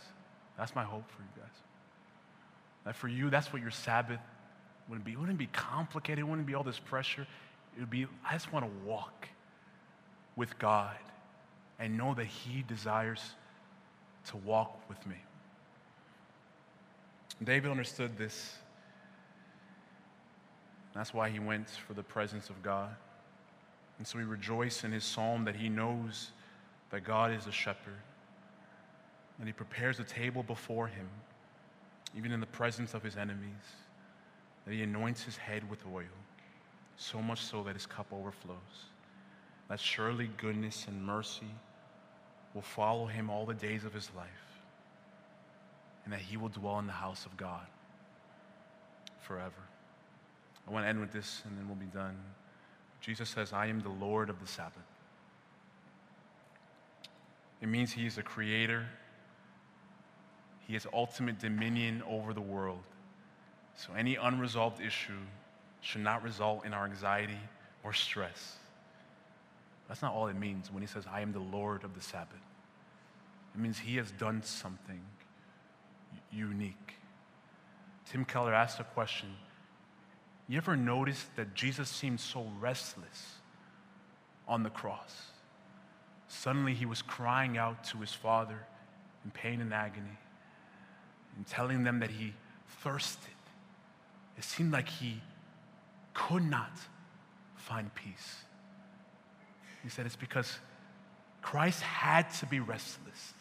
That's 0.56 0.74
my 0.74 0.84
hope 0.84 1.10
for 1.10 1.22
you 1.22 1.28
guys. 1.42 1.65
That 2.86 2.96
for 2.96 3.08
you, 3.08 3.28
that's 3.28 3.52
what 3.52 3.60
your 3.60 3.70
Sabbath 3.70 4.20
wouldn't 4.88 5.04
be. 5.04 5.12
It 5.12 5.18
wouldn't 5.18 5.38
be 5.38 5.48
complicated. 5.48 6.20
It 6.20 6.28
wouldn't 6.28 6.46
be 6.46 6.54
all 6.54 6.64
this 6.64 6.78
pressure. 6.78 7.26
It 7.76 7.80
would 7.80 7.90
be, 7.90 8.06
I 8.26 8.32
just 8.32 8.50
want 8.52 8.64
to 8.64 8.88
walk 8.88 9.28
with 10.36 10.58
God 10.58 10.96
and 11.78 11.98
know 11.98 12.14
that 12.14 12.26
He 12.26 12.62
desires 12.62 13.20
to 14.26 14.38
walk 14.38 14.88
with 14.88 15.04
me. 15.06 15.16
David 17.42 17.70
understood 17.70 18.16
this. 18.16 18.56
That's 20.94 21.12
why 21.12 21.28
he 21.28 21.38
went 21.38 21.68
for 21.68 21.92
the 21.92 22.02
presence 22.02 22.48
of 22.48 22.62
God. 22.62 22.94
And 23.98 24.06
so 24.06 24.18
he 24.18 24.24
rejoiced 24.24 24.84
in 24.84 24.92
his 24.92 25.04
psalm 25.04 25.44
that 25.44 25.56
he 25.56 25.68
knows 25.68 26.30
that 26.90 27.04
God 27.04 27.32
is 27.32 27.46
a 27.46 27.52
shepherd, 27.52 28.00
that 29.38 29.46
he 29.46 29.52
prepares 29.52 30.00
a 30.00 30.04
table 30.04 30.42
before 30.42 30.86
him, 30.86 31.08
even 32.16 32.32
in 32.32 32.40
the 32.40 32.46
presence 32.46 32.94
of 32.94 33.02
his 33.02 33.16
enemies, 33.16 33.52
that 34.64 34.72
he 34.72 34.82
anoints 34.82 35.22
his 35.22 35.36
head 35.36 35.68
with 35.70 35.84
oil 35.92 36.04
so 36.96 37.20
much 37.20 37.42
so 37.42 37.62
that 37.62 37.74
his 37.74 37.86
cup 37.86 38.06
overflows. 38.12 38.56
That 39.68 39.80
surely 39.80 40.30
goodness 40.36 40.86
and 40.88 41.04
mercy 41.04 41.50
will 42.54 42.62
follow 42.62 43.06
him 43.06 43.28
all 43.28 43.44
the 43.44 43.54
days 43.54 43.84
of 43.84 43.92
his 43.92 44.10
life, 44.16 44.26
and 46.04 46.12
that 46.12 46.20
he 46.20 46.36
will 46.36 46.48
dwell 46.48 46.78
in 46.78 46.86
the 46.86 46.92
house 46.92 47.26
of 47.26 47.36
God 47.36 47.66
forever. 49.20 49.52
I 50.66 50.72
want 50.72 50.84
to 50.84 50.88
end 50.88 51.00
with 51.00 51.12
this, 51.12 51.42
and 51.44 51.56
then 51.58 51.66
we'll 51.66 51.76
be 51.76 51.86
done. 51.86 52.16
Jesus 53.00 53.28
says, 53.28 53.52
I 53.52 53.66
am 53.66 53.80
the 53.80 53.88
Lord 53.88 54.30
of 54.30 54.40
the 54.40 54.46
Sabbath. 54.46 54.78
It 57.60 57.68
means 57.68 57.92
he 57.92 58.06
is 58.06 58.18
a 58.18 58.22
creator. 58.22 58.86
He 60.66 60.74
has 60.74 60.86
ultimate 60.92 61.38
dominion 61.38 62.02
over 62.08 62.32
the 62.32 62.40
world. 62.40 62.82
So 63.76 63.92
any 63.96 64.16
unresolved 64.16 64.80
issue 64.80 65.20
should 65.80 66.00
not 66.00 66.22
result 66.22 66.64
in 66.64 66.74
our 66.74 66.84
anxiety 66.84 67.38
or 67.84 67.92
stress. 67.92 68.56
That's 69.86 70.02
not 70.02 70.12
all 70.12 70.26
it 70.26 70.36
means 70.36 70.72
when 70.72 70.82
he 70.82 70.88
says, 70.88 71.04
I 71.10 71.20
am 71.20 71.32
the 71.32 71.38
Lord 71.38 71.84
of 71.84 71.94
the 71.94 72.00
Sabbath. 72.00 72.40
It 73.54 73.60
means 73.60 73.78
he 73.78 73.96
has 73.96 74.10
done 74.10 74.42
something 74.42 75.00
unique. 76.32 76.94
Tim 78.10 78.24
Keller 78.24 78.52
asked 78.52 78.80
a 78.80 78.84
question 78.84 79.28
You 80.48 80.56
ever 80.56 80.76
notice 80.76 81.26
that 81.36 81.54
Jesus 81.54 81.88
seemed 81.88 82.18
so 82.18 82.50
restless 82.58 83.36
on 84.48 84.64
the 84.64 84.70
cross? 84.70 85.26
Suddenly 86.26 86.74
he 86.74 86.86
was 86.86 87.02
crying 87.02 87.56
out 87.56 87.84
to 87.84 87.98
his 87.98 88.12
Father 88.12 88.58
in 89.24 89.30
pain 89.30 89.60
and 89.60 89.72
agony 89.72 90.18
and 91.36 91.46
telling 91.46 91.84
them 91.84 92.00
that 92.00 92.10
he 92.10 92.32
thirsted. 92.82 93.30
It 94.36 94.44
seemed 94.44 94.72
like 94.72 94.88
he 94.88 95.20
could 96.14 96.44
not 96.44 96.72
find 97.56 97.94
peace. 97.94 98.36
He 99.82 99.88
said 99.88 100.06
it's 100.06 100.16
because 100.16 100.58
Christ 101.42 101.82
had 101.82 102.30
to 102.34 102.46
be 102.46 102.60
restless 102.60 103.34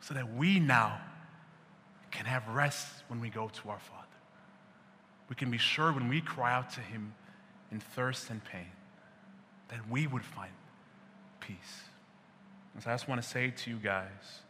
so 0.00 0.14
that 0.14 0.34
we 0.34 0.60
now 0.60 1.00
can 2.10 2.26
have 2.26 2.46
rest 2.48 2.86
when 3.08 3.20
we 3.20 3.30
go 3.30 3.48
to 3.48 3.70
our 3.70 3.78
Father. 3.78 4.04
We 5.28 5.34
can 5.34 5.50
be 5.50 5.58
sure 5.58 5.92
when 5.92 6.08
we 6.08 6.20
cry 6.20 6.52
out 6.52 6.70
to 6.70 6.80
Him 6.80 7.14
in 7.72 7.80
thirst 7.80 8.30
and 8.30 8.44
pain 8.44 8.70
that 9.68 9.80
we 9.90 10.06
would 10.06 10.24
find 10.24 10.52
peace. 11.40 11.56
And 12.74 12.82
so 12.82 12.90
I 12.90 12.94
just 12.94 13.08
want 13.08 13.22
to 13.22 13.26
say 13.26 13.50
to 13.50 13.70
you 13.70 13.76
guys 13.76 14.42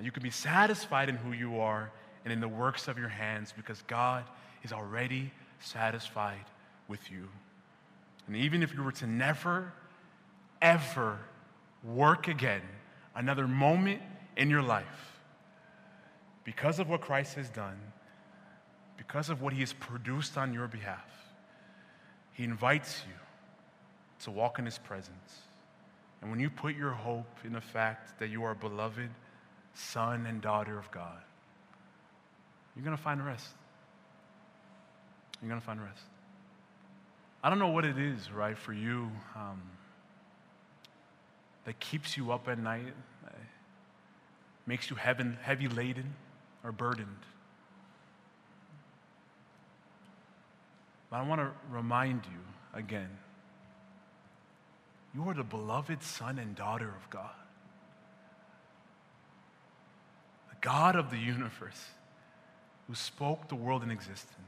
you 0.00 0.10
can 0.10 0.22
be 0.22 0.30
satisfied 0.30 1.08
in 1.08 1.16
who 1.16 1.32
you 1.32 1.60
are 1.60 1.90
and 2.24 2.32
in 2.32 2.40
the 2.40 2.48
works 2.48 2.88
of 2.88 2.98
your 2.98 3.08
hands 3.08 3.52
because 3.54 3.82
God 3.82 4.24
is 4.62 4.72
already 4.72 5.30
satisfied 5.60 6.44
with 6.88 7.10
you. 7.10 7.28
And 8.26 8.36
even 8.36 8.62
if 8.62 8.74
you 8.74 8.82
were 8.82 8.92
to 8.92 9.06
never, 9.06 9.72
ever 10.60 11.18
work 11.82 12.28
again 12.28 12.62
another 13.14 13.46
moment 13.46 14.00
in 14.36 14.48
your 14.48 14.62
life, 14.62 15.20
because 16.44 16.78
of 16.78 16.88
what 16.88 17.00
Christ 17.00 17.34
has 17.34 17.48
done, 17.50 17.78
because 18.96 19.28
of 19.28 19.42
what 19.42 19.52
he 19.52 19.60
has 19.60 19.72
produced 19.72 20.38
on 20.38 20.54
your 20.54 20.68
behalf, 20.68 21.04
he 22.32 22.44
invites 22.44 23.02
you 23.06 23.14
to 24.24 24.30
walk 24.30 24.58
in 24.58 24.64
his 24.64 24.78
presence. 24.78 25.42
And 26.20 26.30
when 26.30 26.40
you 26.40 26.48
put 26.48 26.76
your 26.76 26.92
hope 26.92 27.38
in 27.44 27.52
the 27.52 27.60
fact 27.60 28.18
that 28.20 28.28
you 28.28 28.44
are 28.44 28.54
beloved 28.54 29.10
son 29.74 30.26
and 30.26 30.40
daughter 30.40 30.78
of 30.78 30.90
God, 30.90 31.20
you're 32.74 32.84
going 32.84 32.96
to 32.96 33.02
find 33.02 33.24
rest 33.24 33.54
you're 35.42 35.48
going 35.48 35.60
to 35.60 35.66
find 35.66 35.82
rest. 35.82 36.04
I 37.42 37.50
don't 37.50 37.58
know 37.58 37.70
what 37.70 37.84
it 37.84 37.98
is, 37.98 38.30
right, 38.30 38.56
for 38.56 38.72
you 38.72 39.10
um, 39.34 39.60
that 41.64 41.80
keeps 41.80 42.16
you 42.16 42.30
up 42.30 42.48
at 42.48 42.60
night, 42.60 42.94
uh, 43.26 43.30
makes 44.64 44.88
you 44.88 44.94
heaven, 44.94 45.36
heavy 45.42 45.66
laden 45.66 46.14
or 46.62 46.70
burdened. 46.70 47.08
But 51.10 51.16
I 51.16 51.22
want 51.28 51.40
to 51.40 51.50
remind 51.70 52.22
you 52.24 52.78
again 52.78 53.10
you 55.14 55.28
are 55.28 55.34
the 55.34 55.42
beloved 55.42 56.02
son 56.02 56.38
and 56.38 56.54
daughter 56.54 56.88
of 56.88 57.10
God. 57.10 57.34
The 60.48 60.51
God 60.62 60.96
of 60.96 61.10
the 61.10 61.18
universe 61.18 61.84
who 62.88 62.94
spoke 62.94 63.48
the 63.48 63.54
world 63.54 63.82
in 63.82 63.90
existence 63.90 64.38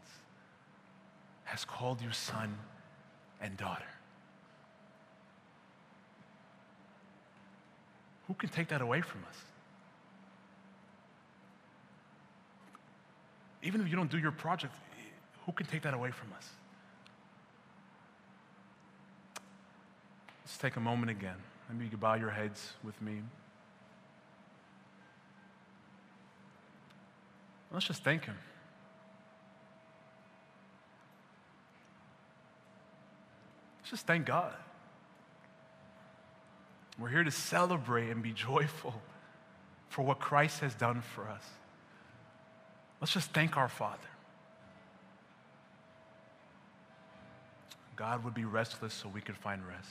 has 1.44 1.64
called 1.64 2.00
you 2.00 2.10
son 2.12 2.56
and 3.40 3.56
daughter. 3.56 3.84
Who 8.28 8.34
can 8.34 8.48
take 8.48 8.68
that 8.68 8.80
away 8.80 9.02
from 9.02 9.20
us? 9.28 9.36
Even 13.62 13.80
if 13.80 13.88
you 13.88 13.96
don't 13.96 14.10
do 14.10 14.18
your 14.18 14.32
project, 14.32 14.72
who 15.44 15.52
can 15.52 15.66
take 15.66 15.82
that 15.82 15.94
away 15.94 16.10
from 16.10 16.32
us? 16.36 16.48
Let's 20.44 20.56
take 20.58 20.76
a 20.76 20.80
moment 20.80 21.10
again. 21.10 21.36
Maybe 21.68 21.84
you 21.84 21.90
could 21.90 22.00
bow 22.00 22.14
your 22.14 22.30
heads 22.30 22.72
with 22.82 23.00
me. 23.02 23.22
Let's 27.74 27.86
just 27.86 28.04
thank 28.04 28.24
Him. 28.24 28.36
Let's 33.80 33.90
just 33.90 34.06
thank 34.06 34.26
God. 34.26 34.54
We're 37.00 37.08
here 37.08 37.24
to 37.24 37.32
celebrate 37.32 38.10
and 38.10 38.22
be 38.22 38.30
joyful 38.30 38.94
for 39.88 40.02
what 40.02 40.20
Christ 40.20 40.60
has 40.60 40.74
done 40.74 41.02
for 41.02 41.28
us. 41.28 41.42
Let's 43.00 43.12
just 43.12 43.32
thank 43.32 43.56
our 43.56 43.68
Father. 43.68 43.98
God 47.96 48.24
would 48.24 48.34
be 48.34 48.44
restless 48.44 48.94
so 48.94 49.08
we 49.08 49.20
could 49.20 49.36
find 49.36 49.66
rest. 49.66 49.90